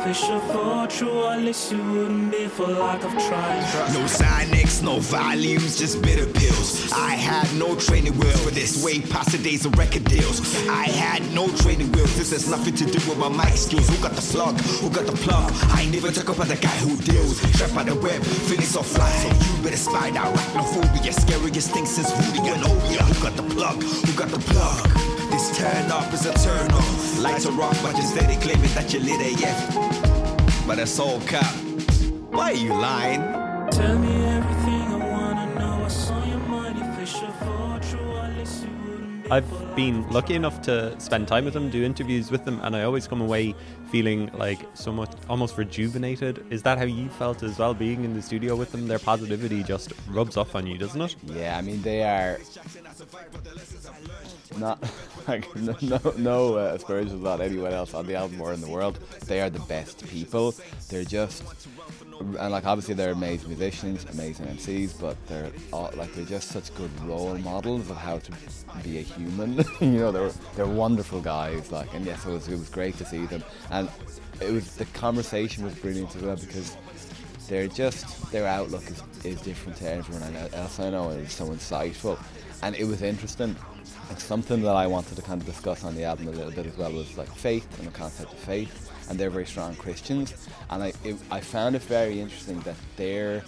[0.08, 3.62] Your fall true, at least you wouldn't be for lack of trying.
[3.94, 6.90] No Xanax, no volumes, just bitter pills.
[6.94, 10.40] I had no training wheels for this, way past the days of record deals.
[10.70, 13.90] I had no training wheels, this has nothing to do with my mic skills.
[13.90, 14.58] Who got the plug?
[14.80, 15.52] Who got the plug?
[15.76, 17.42] I ain't even talk about the guy who deals.
[17.58, 19.10] Trapped by the web, feeling so fly.
[19.12, 23.02] So you better spy out arachnophobia, scariest thing since Rudy and Obia.
[23.02, 23.84] Who got the plug?
[23.84, 25.17] Who got the plug?
[25.38, 27.20] This turn up is a turn off.
[27.20, 30.66] Lights are rock, but you're steady claiming that you lit eh, AF.
[30.66, 31.54] But that's all cap.
[32.32, 33.22] Why are you lying?
[33.70, 35.84] Tell me everything I wanna know.
[35.84, 36.80] What's on your mind?
[36.80, 37.30] If it's your
[37.82, 41.70] true, at least you wouldn't be I've been lucky enough to spend time with them,
[41.70, 43.54] do interviews with them, and I always come away
[43.92, 46.48] feeling like so much almost rejuvenated.
[46.50, 48.88] Is that how you felt as well, being in the studio with them?
[48.88, 51.16] Their positivity just rubs off on you, doesn't it?
[51.26, 52.40] Yeah, I mean they are
[54.58, 54.82] not
[55.28, 59.00] like no no, uh, aspersions on anyone else on the album or in the world.
[59.26, 60.54] They are the best people.
[60.90, 61.44] They're just
[62.20, 66.74] and like obviously they're amazing musicians, amazing MCs, but they're all, like they're just such
[66.76, 68.32] good role models of how to
[68.84, 69.58] be a human.
[69.82, 71.72] you know, they're they're wonderful guys.
[71.72, 73.90] Like, and yes, it was it was great to see them, and
[74.42, 76.78] it was the conversation was brilliant as well because
[77.48, 81.48] they're just their outlook is, is different to everyone else I know and it's so
[81.48, 82.20] insightful
[82.62, 83.56] and it was interesting
[84.10, 86.66] and something that I wanted to kind of discuss on the album a little bit
[86.66, 90.48] as well was like faith and the concept of faith and they're very strong Christians
[90.70, 93.44] and I it, I found it very interesting that their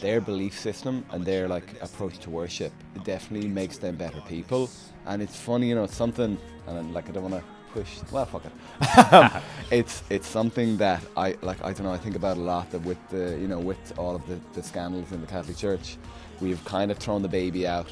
[0.00, 2.72] their belief system and their like approach to worship
[3.04, 4.70] definitely makes them better people
[5.06, 8.26] and it's funny you know it's something and like I don't want to push well
[8.26, 8.52] fuck it.
[9.12, 9.30] Um,
[9.70, 12.82] it's it's something that I like I don't know I think about a lot that
[12.82, 15.96] with the you know with all of the, the scandals in the Catholic Church
[16.40, 17.88] we've kind of thrown the baby out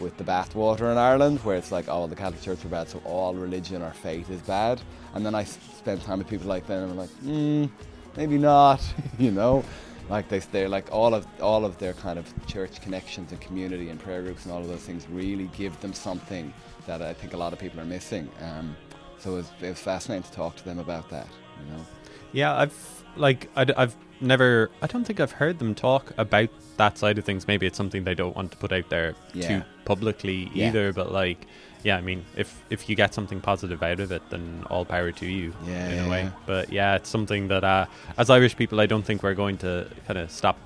[0.00, 3.00] with the bathwater in Ireland where it's like oh the Catholic Church are bad so
[3.04, 4.80] all religion or faith is bad.
[5.14, 7.70] And then I spend time with people like that and I'm like mm,
[8.16, 8.82] maybe not
[9.18, 9.64] you know?
[10.08, 13.90] Like they they're like all of all of their kind of church connections and community
[13.90, 16.52] and prayer groups and all of those things really give them something
[16.86, 18.30] that I think a lot of people are missing.
[18.40, 18.74] Um,
[19.18, 21.26] so it was, it was fascinating to talk to them about that
[21.64, 21.84] you know?
[22.32, 24.70] Yeah, I've like I, have never.
[24.82, 27.46] I don't think I've heard them talk about that side of things.
[27.48, 29.48] Maybe it's something they don't want to put out there Yeah.
[29.60, 30.68] too publicly Yeah.
[30.68, 30.92] either.
[30.92, 31.46] But like,
[31.82, 35.12] yeah, I mean, if if you get something positive out of it, then all power
[35.12, 35.52] to you.
[35.66, 36.30] Yeah, in yeah, a way.
[36.46, 39.86] But yeah, it's something that uh, as Irish people, I don't think we're going to
[40.06, 40.58] kind of stop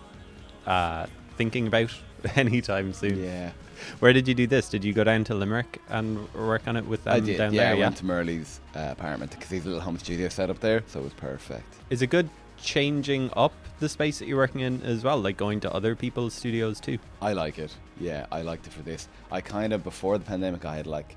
[0.66, 1.90] uh, thinking about
[2.36, 3.22] anytime soon.
[3.22, 3.50] yeah
[3.98, 4.68] Where did you do this?
[4.68, 7.52] Did you go down to Limerick and work on it with them I did down
[7.52, 7.72] yeah there?
[7.74, 7.84] I yeah.
[7.86, 11.00] went to Murli's uh, apartment because he's a little home studio set up there so
[11.00, 12.28] it was perfect Is it good
[12.62, 16.34] changing up the space that you're working in as well, like going to other people's
[16.34, 16.98] studios too?
[17.20, 17.74] I like it.
[18.00, 19.08] Yeah, I liked it for this.
[19.30, 21.16] I kind of before the pandemic, I had like,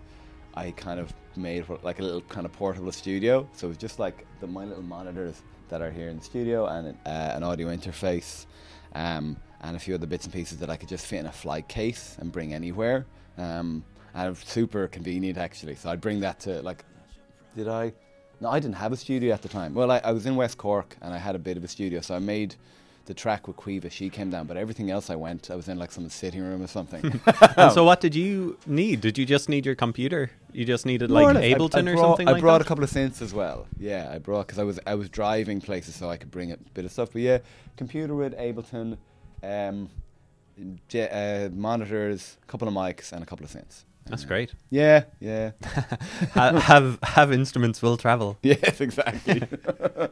[0.55, 3.47] I kind of made like a little kind of portable studio.
[3.53, 6.65] So it was just like the my little monitors that are here in the studio
[6.67, 8.45] and uh, an audio interface,
[8.93, 11.31] um, and a few other bits and pieces that I could just fit in a
[11.31, 13.05] flight case and bring anywhere.
[13.37, 15.75] Um, and super convenient actually.
[15.75, 16.83] So I'd bring that to like,
[17.55, 17.93] did I?
[18.41, 19.73] No, I didn't have a studio at the time.
[19.73, 22.01] Well, I, I was in West Cork and I had a bit of a studio,
[22.01, 22.55] so I made
[23.05, 23.89] the track with Quiva.
[23.91, 26.61] She came down, but everything else I went, I was in like some sitting room
[26.61, 27.21] or something.
[27.57, 29.01] And so, what did you need?
[29.01, 30.31] Did you just need your computer?
[30.51, 31.43] You just needed More like less.
[31.43, 32.65] I- Ableton I, or brought, something I like brought that?
[32.65, 33.67] a couple of synths as well.
[33.77, 36.57] Yeah, I brought because I was I was driving places, so I could bring a
[36.73, 37.09] bit of stuff.
[37.13, 37.37] But yeah,
[37.77, 38.97] computer with Ableton,
[39.43, 39.89] um,
[40.87, 41.09] j-
[41.45, 43.83] uh, monitors, a couple of mics, and a couple of synths.
[44.07, 44.53] That's great.
[44.69, 45.51] Yeah, yeah,
[46.33, 48.37] Ha- have have instruments will travel.
[48.43, 49.41] yes, exactly.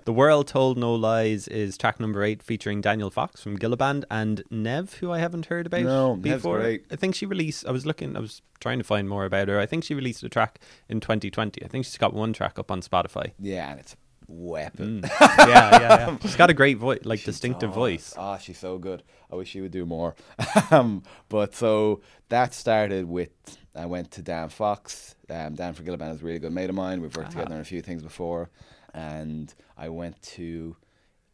[0.05, 4.03] The World Told No Lies is track number eight, featuring Daniel Fox from Gilla Band
[4.11, 6.59] and Nev, who I haven't heard about No, Nev's before.
[6.59, 6.85] great.
[6.91, 7.65] I think she released.
[7.67, 8.17] I was looking.
[8.17, 9.59] I was trying to find more about her.
[9.59, 11.63] I think she released a track in 2020.
[11.63, 13.31] I think she's got one track up on Spotify.
[13.39, 13.95] yeah, and it's
[14.39, 15.01] weapon.
[15.01, 15.09] Mm.
[15.21, 16.17] yeah, yeah, yeah.
[16.21, 18.13] She's got a great voice, like distinctive voice.
[18.17, 19.03] Ah, she's so good.
[19.31, 20.15] I wish she would do more.
[20.71, 23.29] um, but so that started with
[23.75, 25.15] I went to Dan Fox.
[25.29, 27.01] Um, Dan for Gilla Band is a really good mate of mine.
[27.01, 27.39] We've worked Ah.
[27.39, 28.49] together on a few things before,
[28.93, 30.75] and I went to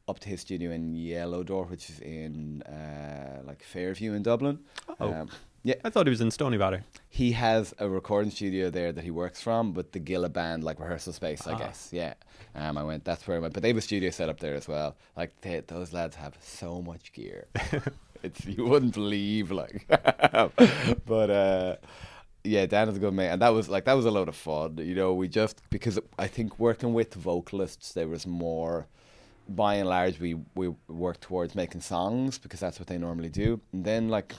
[0.08, 4.60] up to his studio in Yellow Door, which is in uh, like Fairview in Dublin.
[5.00, 5.14] Oh.
[5.14, 5.30] Um,
[5.63, 6.84] yeah, I thought he was in Stoneybatter.
[7.10, 10.80] he has a recording studio there that he works from, but the Gilla band like
[10.80, 11.58] rehearsal space, I Ah.
[11.58, 11.89] guess.
[11.91, 12.13] Yeah,
[12.56, 13.04] um, I went.
[13.06, 13.54] That's where I went.
[13.54, 14.95] But they have a studio set up there as well.
[15.17, 17.48] Like they, those lads have so much gear.
[18.24, 19.86] it's you wouldn't believe like.
[21.06, 21.76] but uh,
[22.43, 24.36] yeah, Dan is a good mate, and that was like that was a load of
[24.36, 24.78] fun.
[24.78, 28.88] You know, we just because I think working with vocalists, there was more.
[29.52, 33.60] By and large, we we work towards making songs because that's what they normally do,
[33.74, 34.36] and then like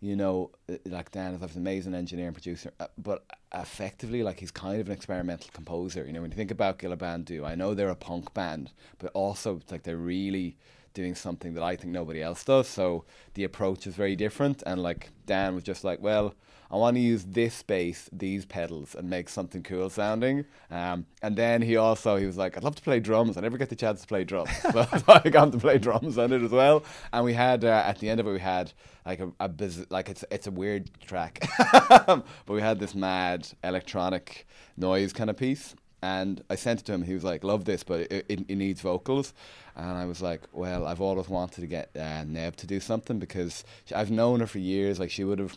[0.00, 4.40] you know, uh, like Dan is an amazing engineer and producer, uh, but effectively, like
[4.40, 6.04] he's kind of an experimental composer.
[6.06, 8.72] You know, when you think about Gilla Band do, I know they're a punk band,
[8.98, 10.56] but also like they're really
[10.94, 12.68] doing something that I think nobody else does.
[12.68, 14.62] So the approach is very different.
[14.66, 16.34] And like Dan was just like, well,
[16.72, 20.44] I want to use this bass, these pedals, and make something cool sounding.
[20.70, 23.36] Um, and then he also he was like, I'd love to play drums.
[23.36, 26.32] I never get the chance to play drums, so I got to play drums on
[26.32, 26.84] it as well.
[27.12, 28.72] And we had uh, at the end of it, we had
[29.04, 31.44] like a, a biz- like it's it's a weird track,
[31.88, 35.74] but we had this mad electronic noise kind of piece.
[36.02, 37.02] And I sent it to him.
[37.02, 39.34] He was like, "Love this, but it, it, it needs vocals."
[39.76, 43.18] And I was like, "Well, I've always wanted to get uh, Neb to do something
[43.18, 44.98] because I've known her for years.
[44.98, 45.56] Like she would have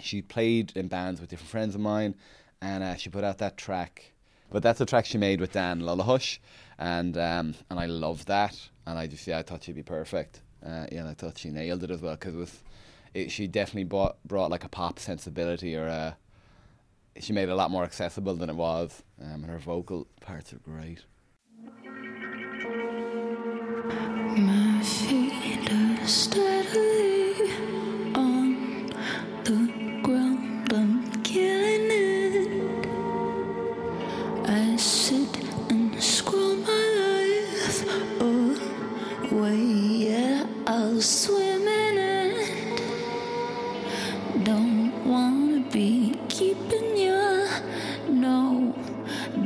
[0.00, 2.14] she played in bands with different friends of mine,
[2.60, 4.12] and uh, she put out that track.
[4.50, 6.38] But that's a track she made with Dan Lullahush,
[6.78, 8.56] and um, and I love that.
[8.86, 10.40] And I just yeah, I thought she'd be perfect.
[10.64, 12.62] Uh, yeah, and I thought she nailed it as well because it was,
[13.14, 16.16] it, she definitely brought brought like a pop sensibility or a.
[17.20, 20.52] She made it a lot more accessible than it was, um, and her vocal parts
[20.52, 21.04] are great.
[24.36, 26.06] My feet are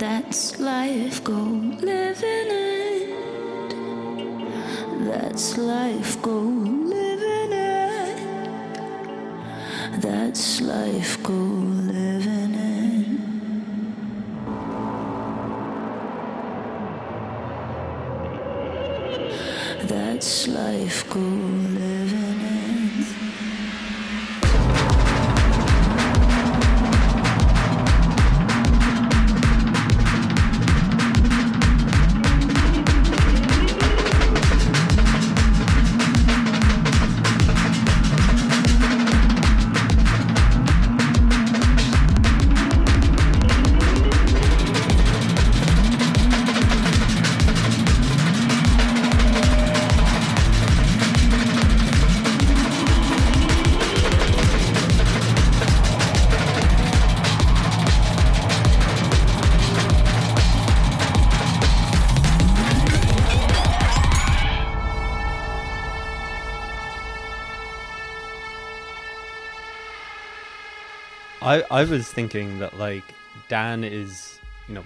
[0.00, 1.22] that's life.
[1.22, 3.10] Go living it.
[5.04, 8.16] That's life, go living it.
[10.00, 13.06] That's life, go living it.
[19.86, 21.20] That's life, go
[71.52, 73.04] I I was thinking that like
[73.48, 74.38] Dan is
[74.68, 74.84] you know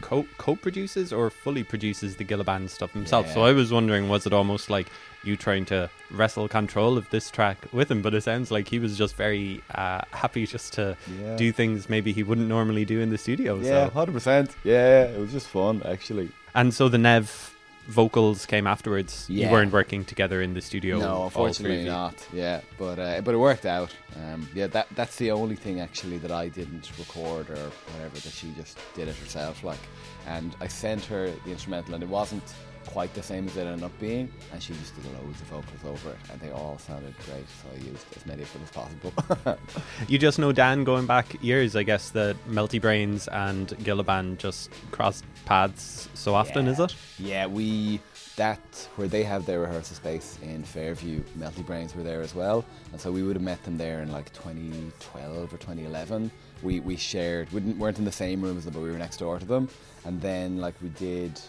[0.00, 3.30] co co produces or fully produces the Gilla Band stuff himself.
[3.32, 4.88] So I was wondering, was it almost like
[5.24, 8.02] you trying to wrestle control of this track with him?
[8.02, 11.36] But it sounds like he was just very uh, happy just to Yeah.
[11.36, 13.56] do things maybe he wouldn't normally do in the studio.
[13.60, 13.90] Yeah, So.
[13.90, 14.50] hundred percent.
[14.64, 16.28] Yeah, it was just fun actually.
[16.54, 17.51] And so the Nev
[17.88, 19.26] vocals came afterwards.
[19.28, 20.98] You weren't working together in the studio.
[20.98, 22.14] No, unfortunately not.
[22.32, 23.94] Yeah, but uh, but it worked out.
[24.16, 28.14] Um, yeah, that that's the only thing actually that I didn't record or whatever.
[28.14, 29.64] That she just did it herself.
[29.64, 29.80] Like,
[30.26, 32.54] and I sent her the instrumental, and it wasn't
[32.86, 34.30] quite the same as it ended up being.
[34.52, 37.46] And she just did loads of vocals over it, and they all sounded great.
[37.48, 39.58] So I used as many of them as possible.
[40.08, 44.38] You just know Dan going back years, I guess, that Melty Brains and Gilla Band
[44.38, 46.94] just crossed paths so often, is it?
[47.18, 48.00] Yeah, we
[48.36, 52.64] that where they have their rehearsal space in Fairview, Melty Brains were there as well,
[52.92, 56.30] and so we would have met them there in like 2012 or 2011.
[56.62, 58.98] We we shared, we didn't, weren't in the same room as them, but we were
[58.98, 59.68] next door to them,
[60.04, 61.40] and then like we did,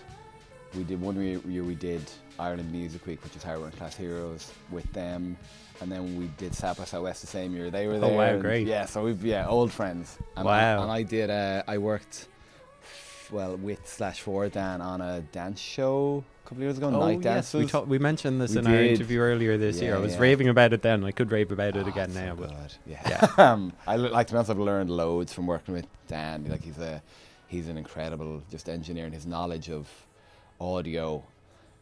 [0.76, 2.02] we did one year, we did
[2.40, 5.38] Ireland Music Week, which is Hard Working Class Heroes with them.
[5.82, 7.70] And then we did South by Southwest the same year.
[7.70, 8.18] They were Oh, there.
[8.18, 8.68] wow, and- great.
[8.68, 10.18] Yeah, so we've yeah old friends.
[10.36, 10.84] And, Wow.
[10.84, 11.30] And I did.
[11.30, 12.28] Uh, I worked
[13.32, 16.88] well with slash for Dan on a dance show a couple of years ago.
[16.88, 19.96] Oh, Night yes, we, talk, we mentioned this We in our interview earlier this year.
[19.96, 20.20] I was yeah.
[20.20, 21.04] raving about it then.
[21.04, 22.36] I could rave about it Oh, again now.
[22.36, 22.74] But good.
[22.86, 23.02] Yeah.
[23.10, 23.28] Yeah.
[23.52, 24.52] um, I like to honest.
[24.52, 26.46] I've learned loads from working with Dan.
[26.50, 27.02] Like he's a
[27.48, 29.88] he's an incredible just engineer, and his knowledge of
[30.60, 31.24] audio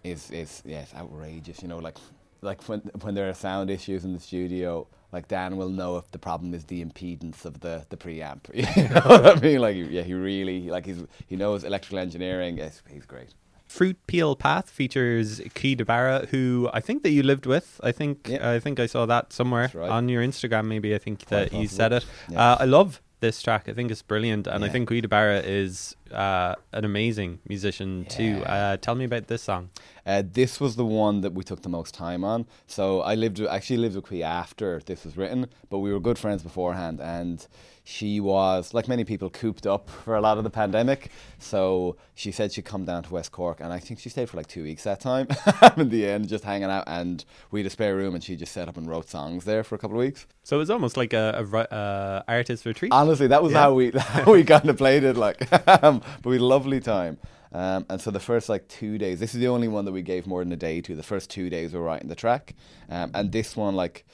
[0.04, 1.62] is is yeah, outrageous.
[1.62, 1.98] You know, like
[2.42, 4.88] like when when there are sound issues in the studio.
[5.12, 8.44] Like Dan will know if the problem is the impedance of the, the preamp.
[8.54, 9.60] You know what I mean?
[9.60, 12.58] Like yeah, he really like he's he knows electrical engineering.
[12.58, 13.34] Yes, he's great.
[13.68, 17.80] Fruit Peel Path features Key DeBarra, who I think that you lived with.
[17.84, 18.52] I think Yeah.
[18.52, 19.90] I think I saw that somewhere right.
[19.90, 20.66] on your Instagram.
[20.66, 22.06] Maybe I think Quite that you said it.
[22.30, 22.52] Yeah.
[22.52, 23.70] Uh, I love this track.
[23.70, 28.44] I think it's brilliant, and I think Guy DeBarra is uh, an amazing musician too.
[28.46, 29.70] Uh, tell me about this song.
[30.06, 32.46] Uh, this was the one that we took the most time on.
[32.68, 36.18] So I lived, actually lived with Quee after this was written, but we were good
[36.18, 37.00] friends beforehand.
[37.00, 37.46] And
[37.84, 41.12] she was, like many people, cooped up for a lot of the pandemic.
[41.40, 44.38] So she said she'd come down to West Cork, and I think she stayed for
[44.38, 45.28] like two weeks that time.
[45.78, 48.54] in the end, just hanging out, and we had a spare room, and she just
[48.54, 50.26] set up and wrote songs there for a couple of weeks.
[50.44, 52.92] So it was almost like a, a uh, artist retreat.
[52.92, 53.60] Honestly, that was Yeah.
[53.62, 55.16] how we how we kind of played it.
[55.18, 55.48] Like,
[56.22, 57.18] but we had a lovely time.
[57.54, 60.02] Um, and so the first like two days, this is the only one that we
[60.02, 60.96] gave more than a day to.
[60.96, 62.56] The first two days we were writing the track,
[62.90, 64.06] um, and this one like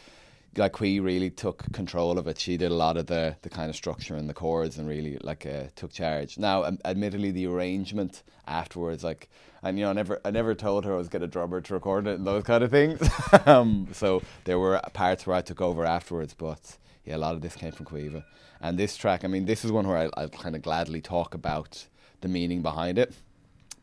[0.57, 2.39] like we really took control of it.
[2.39, 5.17] She did a lot of the the kind of structure and the chords, and really
[5.21, 6.37] like uh, took charge.
[6.37, 9.29] Now, um, admittedly, the arrangement afterwards, like,
[9.61, 11.73] and you know, I never I never told her I was get a drummer to
[11.73, 13.07] record it and those kind of things.
[13.45, 17.41] um, so there were parts where I took over afterwards, but yeah, a lot of
[17.41, 18.23] this came from Quiva.
[18.61, 21.33] And this track, I mean, this is one where I, I'll kind of gladly talk
[21.33, 21.87] about
[22.21, 23.13] the meaning behind it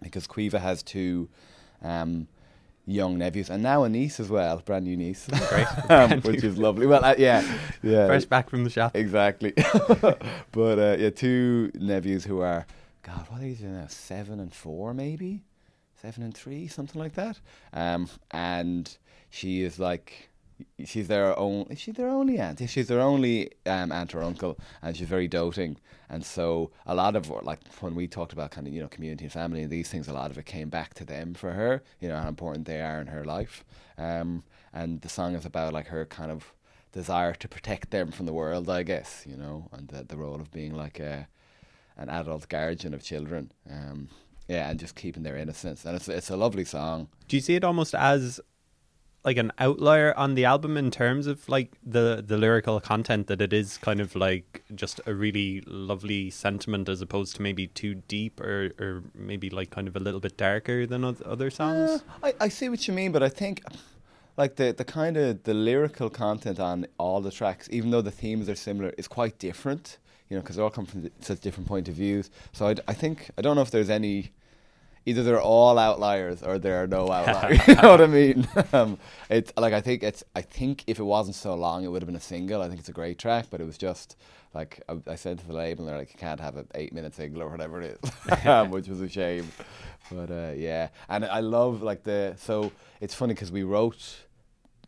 [0.02, 1.28] because Quiva has two
[1.82, 2.26] um,
[2.86, 5.66] young nephews and now a niece as well, brand new niece, Great.
[5.90, 6.86] um, which is lovely.
[6.86, 7.42] Well, uh, yeah,
[7.82, 8.96] yeah, Fresh back from the shop.
[8.96, 9.52] exactly.
[10.52, 12.66] but uh, yeah, two nephews who are,
[13.02, 13.86] God, what are they now?
[13.88, 15.44] Seven and four, maybe
[16.04, 17.40] seven and three, something like that.
[17.72, 18.94] Um, and
[19.30, 20.28] she is like,
[20.84, 21.66] she's their own.
[21.70, 22.60] Is she their only aunt?
[22.60, 25.78] Yeah, She's their only um, aunt or uncle, and she's very doting.
[26.08, 29.24] And so a lot of like when we talked about kind of you know community
[29.24, 31.82] and family and these things, a lot of it came back to them for her.
[32.00, 33.64] You know how important they are in her life.
[33.98, 36.52] Um, and the song is about like her kind of
[36.92, 39.24] desire to protect them from the world, I guess.
[39.26, 41.28] You know, and the the role of being like a
[41.96, 43.52] an adult guardian of children.
[43.70, 44.08] Um,
[44.48, 45.84] yeah, and just keeping their innocence.
[45.84, 47.08] And it's it's a lovely song.
[47.28, 48.40] Do you see it almost as
[49.24, 53.40] like an outlier on the album in terms of like the the lyrical content that
[53.40, 57.94] it is kind of like just a really lovely sentiment as opposed to maybe too
[57.94, 61.90] deep or or maybe like kind of a little bit darker than other songs?
[61.90, 63.62] Uh, I, I see what you mean, but I think
[64.36, 68.10] like the, the kind of the lyrical content on all the tracks, even though the
[68.10, 69.98] themes are similar, is quite different.
[70.28, 72.30] You know, because they all come from such different point of views.
[72.52, 74.32] So I I think I don't know if there's any.
[75.06, 77.60] Either they're all outliers or there are no outliers.
[77.68, 78.48] you know what I mean?
[78.72, 78.98] Um,
[79.30, 80.24] it's like I think it's.
[80.34, 82.60] I think if it wasn't so long, it would have been a single.
[82.60, 84.16] I think it's a great track, but it was just
[84.54, 87.14] like I, I said to the label, and they're like, "You can't have an eight-minute
[87.14, 89.50] single or whatever it is," um, which was a shame.
[90.10, 92.34] But uh, yeah, and I love like the.
[92.38, 94.24] So it's funny because we wrote,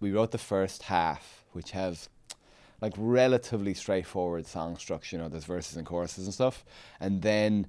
[0.01, 2.09] we wrote the first half, which has
[2.81, 5.17] like relatively straightforward song structure.
[5.17, 6.65] You know, there's verses and choruses and stuff,
[7.01, 7.67] and then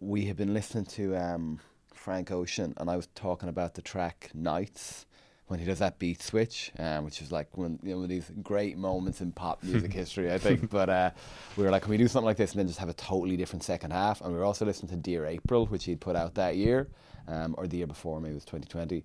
[0.00, 1.60] we have been listening to um,
[2.00, 5.04] Frank Ocean, and I was talking about the track "Nights,"
[5.48, 8.08] when he does that beat switch, um, which is like one, you know, one of
[8.08, 10.70] these great moments in pop music history, I think.
[10.70, 11.10] But uh,
[11.58, 13.36] we were like, can we do something like this and then just have a totally
[13.36, 14.22] different second half?
[14.22, 16.88] And we were also listening to Dear April, which he'd put out that year,
[17.28, 19.04] um, or the year before, maybe it was 2020.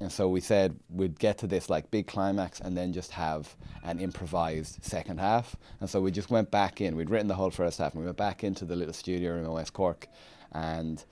[0.00, 3.56] And so we said we'd get to this like big climax and then just have
[3.82, 5.56] an improvised second half.
[5.80, 6.94] And so we just went back in.
[6.94, 9.50] We'd written the whole first half, and we went back into the little studio in
[9.50, 10.06] West Cork,
[10.52, 11.04] and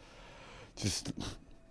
[0.77, 1.13] just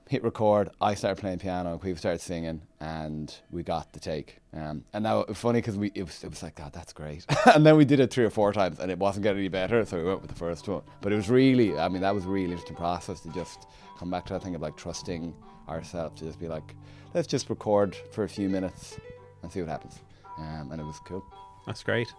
[0.07, 0.69] hit record.
[0.79, 1.79] I started playing piano.
[1.81, 4.39] We started singing, and we got the take.
[4.53, 7.25] Um, and now funny because we it was it was like God, that's great.
[7.53, 9.85] and then we did it three or four times, and it wasn't getting any better.
[9.85, 10.81] So we went with the first one.
[11.01, 14.09] But it was really, I mean, that was a really interesting process to just come
[14.09, 15.33] back to that thing of like trusting
[15.67, 16.75] ourselves to just be like,
[17.13, 18.99] let's just record for a few minutes
[19.41, 19.99] and see what happens.
[20.37, 21.23] Um, and it was cool.
[21.65, 22.13] That's great.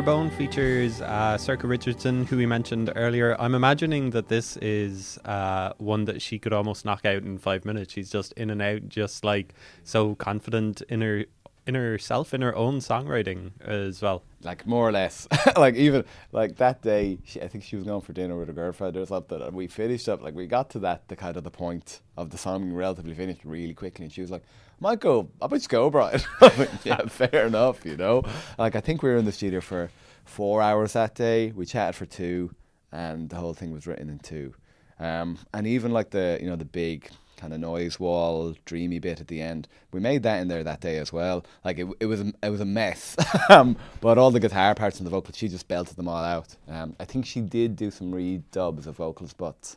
[0.00, 3.36] Collarbone features uh, Sorcha Richardson, who we mentioned earlier.
[3.38, 7.66] I'm imagining that this is uh, one that she could almost knock out in five
[7.66, 7.92] minutes.
[7.92, 9.52] She's just in and out, just like
[9.84, 11.26] so confident in her
[11.66, 14.22] in herself, in her own songwriting as well.
[14.42, 15.28] like more or less.
[15.56, 18.54] Like even like that day she, i think she was going for dinner with her
[18.54, 18.96] girlfriend.
[18.96, 21.50] Or something and we finished up like we got to that the kind of the
[21.50, 24.42] point of the song being relatively finished really quickly and she was like
[24.80, 26.20] might go i might just go brian.
[26.40, 28.22] Like, yeah fair enough you know?
[28.58, 29.90] Like i think we were in the studio for
[30.24, 31.50] four hours that day.
[31.50, 32.54] We chatted for two
[32.92, 34.54] and the whole thing was written in two.
[34.98, 37.10] Um, and even like the you know the big
[37.40, 39.66] kind of noise wall, dreamy bit at the end.
[39.92, 41.44] We made that in there that day as well.
[41.64, 43.16] Like it, it was it was a mess,
[43.48, 46.56] um, but all the guitar parts and the vocals, she just belted them all out.
[46.68, 49.76] Um, I think she did do some redubs of vocals, but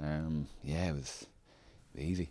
[0.00, 1.26] um, yeah, it was
[1.96, 2.30] easy.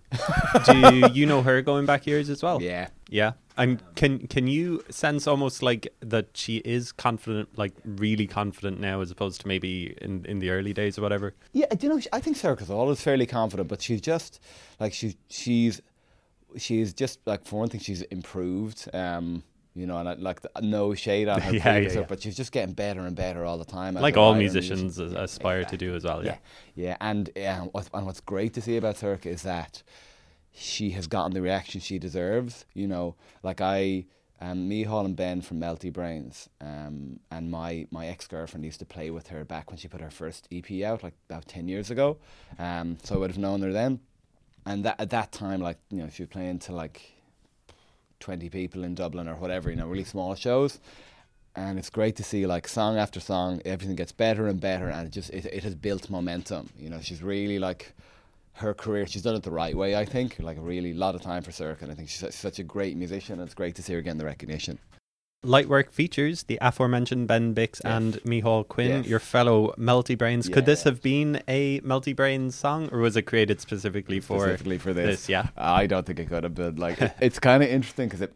[0.65, 2.61] Do you know her going back years as well?
[2.61, 3.33] yeah, Yeah.
[3.59, 9.01] And can can you sense almost like that she is confident, like really confident now,
[9.01, 11.33] as opposed to maybe in, in the early days or whatever?
[11.53, 12.01] Yeah, do you know?
[12.13, 14.39] I think Sorcha's is fairly confident, but she's just
[14.79, 15.81] like she's she's
[16.55, 18.87] she's just like for one thing, she's improved.
[18.93, 19.41] Um,
[19.77, 22.51] you know, and I, like no shade on her Yeah, previous yeah, but she's just
[22.51, 23.93] getting better and better all the time.
[23.93, 25.17] Like all musicians musician.
[25.17, 26.25] as- aspire to do as well.
[26.25, 26.37] Yeah.
[26.75, 29.83] Yeah, yeah, and yeah, what, and what's great to see about Sorcha is that
[30.51, 32.65] she has gotten the reaction she deserves.
[32.73, 34.05] You know, like I,
[34.41, 38.79] um, me, Hall and Ben from Melty Brains, um, and my my ex girlfriend used
[38.79, 41.67] to play with her back when she put her first EP out, like about ten
[41.67, 42.17] years ago.
[42.57, 43.99] Um, so I would have known her then,
[44.65, 47.13] and that at that time, like you know, she was playing to like
[48.19, 50.79] twenty people in Dublin or whatever, you know, really small shows.
[51.55, 55.07] And it's great to see like song after song everything gets better and better and
[55.07, 56.69] it just it, it has built momentum.
[56.77, 57.93] You know she's really like
[58.57, 61.21] her career she's done it the right way i think like a really lot of
[61.21, 63.75] time for Cirque and i think she's, su- such a great musician and it's great
[63.75, 64.79] to see her getting the recognition
[65.45, 70.49] Lightwork features the aforementioned Ben Bix and Micheál Quinn, your fellow Melty Brains.
[70.49, 74.79] Could this have been a Melty Brains song, or was it created specifically for specifically
[74.79, 75.21] for this.
[75.21, 75.49] this, yeah.
[75.55, 78.33] I don't think it could have been like it, it's kind of interesting because it.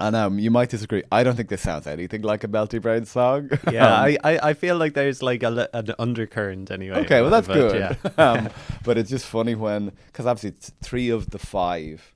[0.00, 1.02] And um, you might disagree.
[1.10, 3.50] I don't think this sounds anything like a Melty Brain song.
[3.72, 6.98] Yeah, I, I, I feel like there's like a, an undercurrent anyway.
[6.98, 7.74] Okay, well that's good.
[7.74, 8.10] Yeah.
[8.18, 8.50] um,
[8.84, 12.14] but it's just funny when because obviously it's three of the five,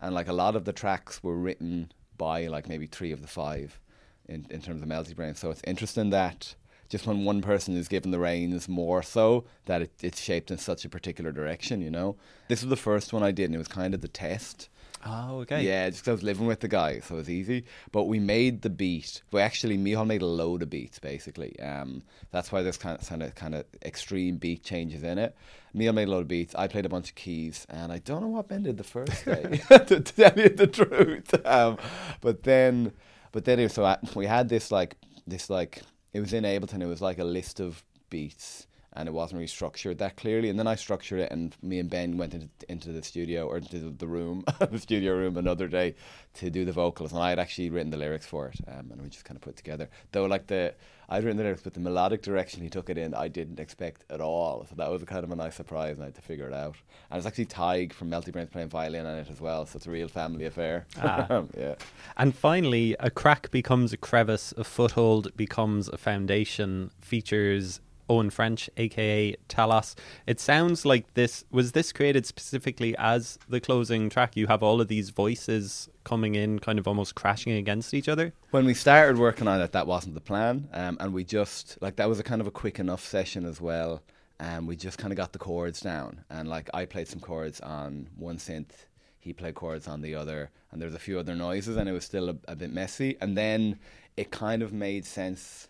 [0.00, 3.28] and like a lot of the tracks were written by like maybe three of the
[3.28, 3.78] five,
[4.26, 5.34] in in terms of Melty Brain.
[5.34, 6.54] So it's interesting that
[6.88, 10.58] just when one person is given the reins more so that it, it's shaped in
[10.58, 11.80] such a particular direction.
[11.82, 12.16] You know,
[12.48, 14.68] this was the first one I did, and it was kind of the test.
[15.06, 15.62] Oh, okay.
[15.64, 17.64] Yeah, just 'cause I was living with the guy, so it was easy.
[17.92, 19.22] But we made the beat.
[19.32, 21.58] We actually, Micheál made a load of beats, basically.
[21.60, 25.34] Um, that's why there's kind of kind of kind of extreme beat changes in it.
[25.74, 26.54] Micheál made a load of beats.
[26.54, 29.24] I played a bunch of keys, and I don't know what Ben did the first
[29.24, 31.34] day, to tell you the truth.
[31.46, 31.78] Um,
[32.20, 32.92] but then,
[33.32, 34.96] but then, it, so I, we had this like
[35.26, 35.82] this like
[36.12, 36.82] it was in Ableton.
[36.82, 38.67] It was like a list of beats.
[38.98, 40.50] And it wasn't really structured that clearly.
[40.50, 43.58] And then I structured it, and me and Ben went into, into the studio or
[43.58, 45.94] into the- the room, the studio room, another day
[46.34, 47.12] to do the vocals.
[47.12, 49.42] And I had actually written the lyrics for it, um, and we just kind of
[49.42, 49.88] put together.
[50.10, 50.74] Though, like the
[51.10, 54.04] I'd written the lyrics, but the melodic direction he took it in, I didn't expect
[54.10, 54.66] at all.
[54.68, 56.76] So that was kind of a nice surprise, and I had to figure it out.
[57.10, 59.86] And it's actually Tig from Melty Brains playing violin on it as well, so it's
[59.86, 60.86] a real family affair.
[61.00, 61.44] Ah.
[61.56, 61.76] yeah.
[62.18, 66.90] And finally, a crack becomes a crevice, a foothold becomes a foundation.
[67.00, 69.94] Features Owen French, aka Talos.
[70.26, 74.36] It sounds like this was this created specifically as the closing track.
[74.36, 78.32] You have all of these voices coming in, kind of almost crashing against each other.
[78.50, 81.96] when we started working on it, that wasn't the plan, um, and we just like
[81.96, 84.02] that was a kind of a quick enough session as well.
[84.40, 87.60] And we just kind of got the chords down, and like I played some chords
[87.60, 88.86] on one synth,
[89.18, 91.92] he played chords on the other, and there was a few other noises, and it
[91.92, 93.16] was still a, a bit messy.
[93.20, 93.78] And then
[94.16, 95.68] it kind of made sense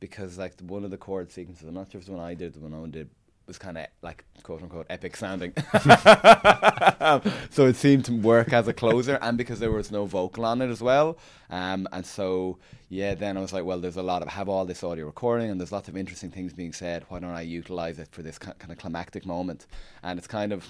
[0.00, 2.24] because like the, one of the chord sequences, I'm not sure if it's the one
[2.24, 3.10] I did, the one Owen did,
[3.46, 5.52] was kind of like quote unquote epic sounding.
[7.50, 10.62] so it seemed to work as a closer, and because there was no vocal on
[10.62, 11.18] it as well.
[11.50, 14.64] Um, and so yeah, then I was like, well, there's a lot of have all
[14.64, 17.04] this audio recording, and there's lots of interesting things being said.
[17.08, 19.66] Why don't I utilize it for this kind of climactic moment?
[20.02, 20.66] And it's kind of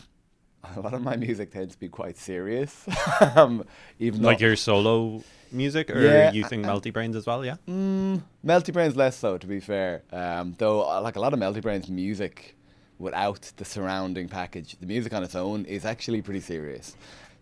[0.77, 2.87] a lot of my music tends to be quite serious,
[3.37, 3.65] um,
[3.99, 7.57] even Like your solo music, or Yeah, using Melty Brains as well, yeah?
[7.69, 10.03] Mm, Melty Brains less so, to be fair.
[10.13, 12.57] Um, though, uh, like a lot of Melty Brains music,
[12.99, 16.97] without the surrounding package, the music on its own is actually pretty serious.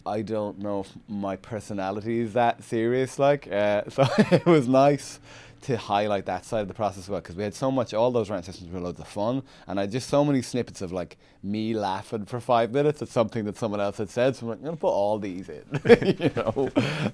[0.06, 5.18] I don't know if my personality is that serious, like, uh, so it was nice
[5.62, 8.10] to highlight that side of the process as well because we had so much, all
[8.10, 11.16] those rant sessions were loads of fun, and I just so many snippets of like
[11.42, 14.36] me laughing for five minutes at something that someone else had said.
[14.36, 15.64] So I'm like, I'm gonna put all these in,
[16.18, 16.70] you know.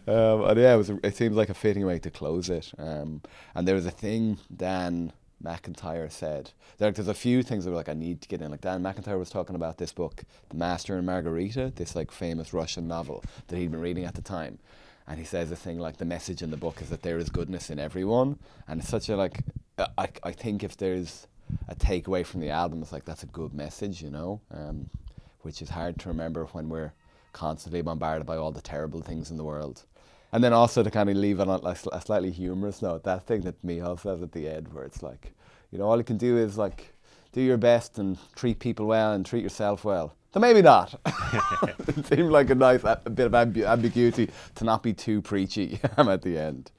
[0.06, 0.90] Um, and yeah, it was.
[0.90, 2.72] A, it seems like a fitting way to close it.
[2.78, 3.22] Um,
[3.54, 6.50] and there was a thing Dan McIntyre said.
[6.78, 8.50] There, there's a few things that were like I need to get in.
[8.50, 12.52] Like Dan McIntyre was talking about this book, The Master and Margarita, this like famous
[12.52, 14.58] Russian novel that he'd been reading at the time.
[15.06, 17.28] And he says a thing like the message in the book is that there is
[17.28, 19.40] goodness in everyone, and it's such a like.
[19.78, 21.26] uh, I I think if there's
[21.68, 24.88] a takeaway from the album, it's like that's a good message, you know, um,
[25.42, 26.92] which is hard to remember when we're
[27.32, 29.84] constantly bombarded by all the terrible things in the world.
[30.32, 33.42] And then also to kind of leave on a, a slightly humorous note, that thing
[33.42, 35.32] that Micheál says at the end, where it's like,
[35.70, 36.94] you know, all you can do is like
[37.32, 40.14] do your best and treat people well and treat yourself well.
[40.34, 40.92] So maybe not.
[41.86, 45.78] it seemed like a nice a bit of ambu- ambiguity to not be too preachy
[45.96, 46.72] um, at the end.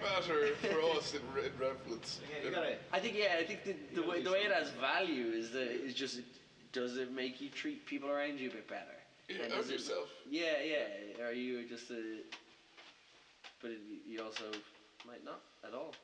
[0.00, 2.20] We can make it better for us in, in reference.
[2.92, 5.70] I think yeah, I think the, the way the way it has value is that
[5.70, 6.20] is just
[6.72, 8.96] does it make you treat people around you a bit better?
[9.28, 10.08] Yeah, And and does it- yourself.
[10.28, 11.24] Yeah, yeah.
[11.24, 12.18] Are you just a?
[13.60, 14.44] But it, you also
[15.06, 15.94] might not at all.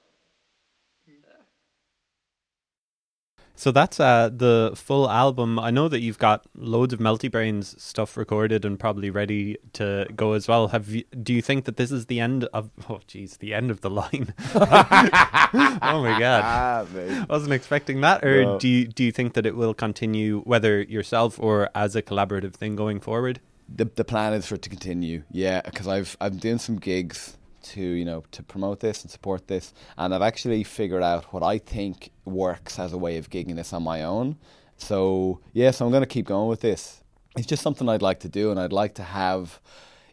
[3.59, 5.59] So that's uh, the full album.
[5.59, 10.07] I know that you've got loads of Melty Brains stuff recorded and probably ready to
[10.15, 10.69] go as well.
[10.69, 12.71] Have you, do you think that this is the end of?
[12.89, 14.33] Oh, geez, the end of the line.
[14.55, 16.87] oh my god, Ah,
[17.29, 18.25] wasn't expecting that.
[18.25, 18.59] Or No.
[18.61, 22.55] do you do you think that it will continue, whether yourself or as a collaborative
[22.55, 23.41] thing going forward?
[23.69, 25.25] the the plan is for it to continue.
[25.33, 27.37] Yeah, because I've I'm doing some gigs
[27.75, 31.43] to you know to promote this and support this, and I've actually figured out what
[31.43, 34.37] I think works as a way of gigging this on my own.
[34.77, 37.03] So yeah, so I'm going to keep going with this.
[37.37, 39.61] It's just something I'd like to do, and I'd like to have,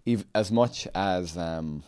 [0.06, 1.84] ev- as much as um,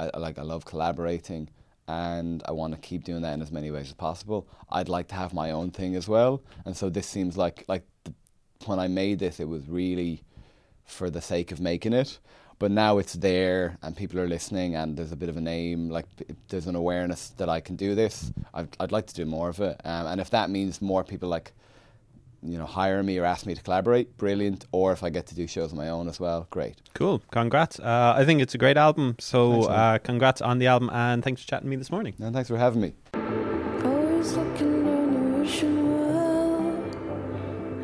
[0.00, 1.48] I, like I love collaborating.
[1.88, 4.46] And I want to keep doing that in as many ways as possible.
[4.70, 7.84] I'd like to have my own thing as well, and so this seems like like
[8.04, 8.14] the,
[8.66, 10.22] when I made this, it was really
[10.84, 12.18] for the sake of making it.
[12.62, 15.90] But now it's there and people are listening and there's a bit of a name,
[15.90, 16.06] like
[16.48, 18.32] there's an awareness that I can do this.
[18.54, 19.80] I'd, I'd like to do more of it.
[19.84, 21.50] Um, and if that means more people like,
[22.40, 24.66] you know, hire me or ask me to collaborate, brilliant.
[24.70, 26.76] Or if I get to do shows on my own as well, great.
[26.94, 27.80] Cool, congrats.
[27.80, 29.16] Uh, I think it's a great album.
[29.18, 32.14] So Thanks, uh, congrats on the album and thanks for chatting to me this morning.
[32.20, 32.92] And thanks for having me.
[33.12, 36.84] Always looking on the wishing well.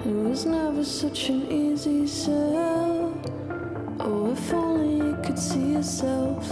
[0.07, 3.21] It was never such an easy sell.
[4.01, 4.68] Oh, if only you
[5.39, 6.51] see yourself.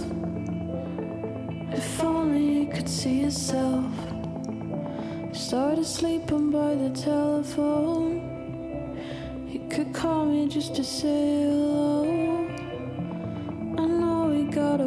[1.73, 3.85] If only you could see yourself.
[5.33, 8.23] Started sleeping by the telephone.
[9.49, 12.05] You could call me just to say hello.
[13.77, 14.87] I know we got a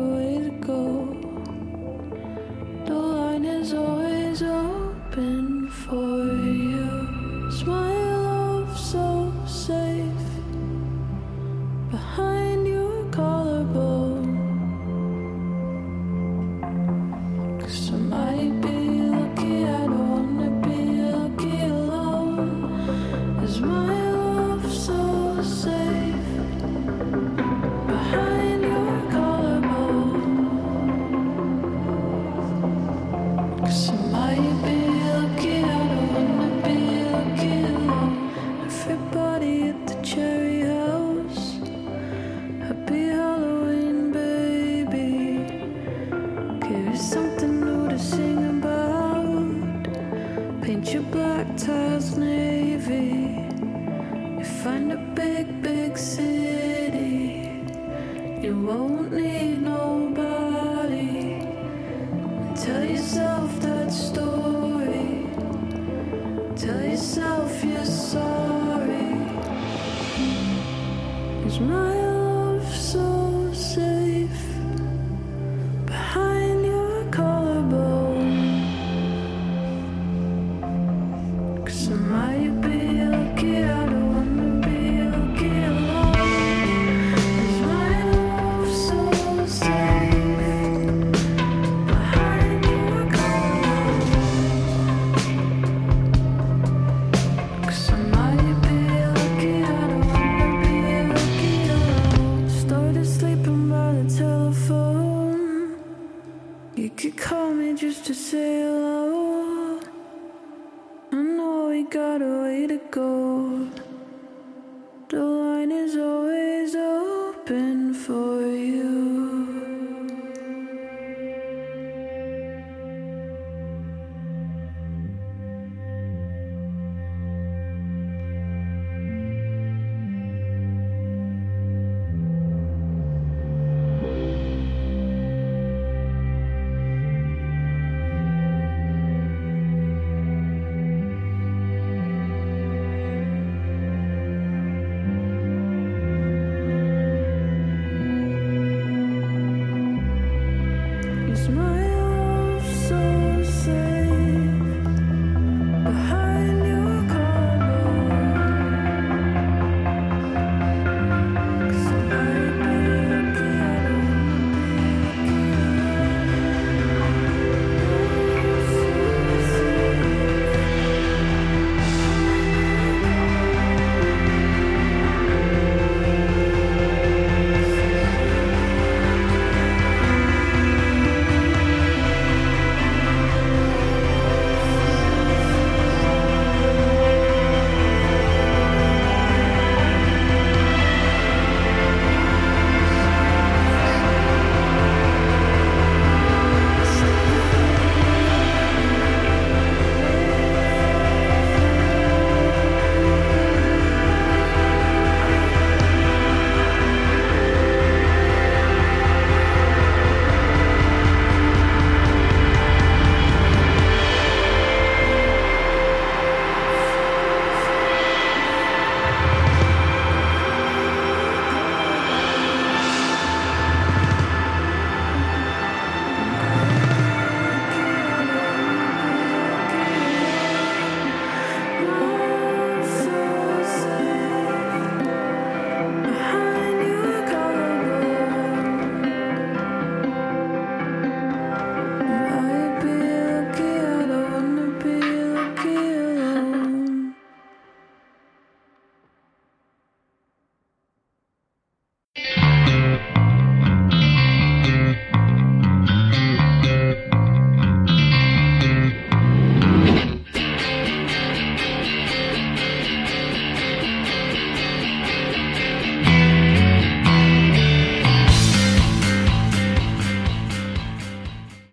[71.57, 72.08] My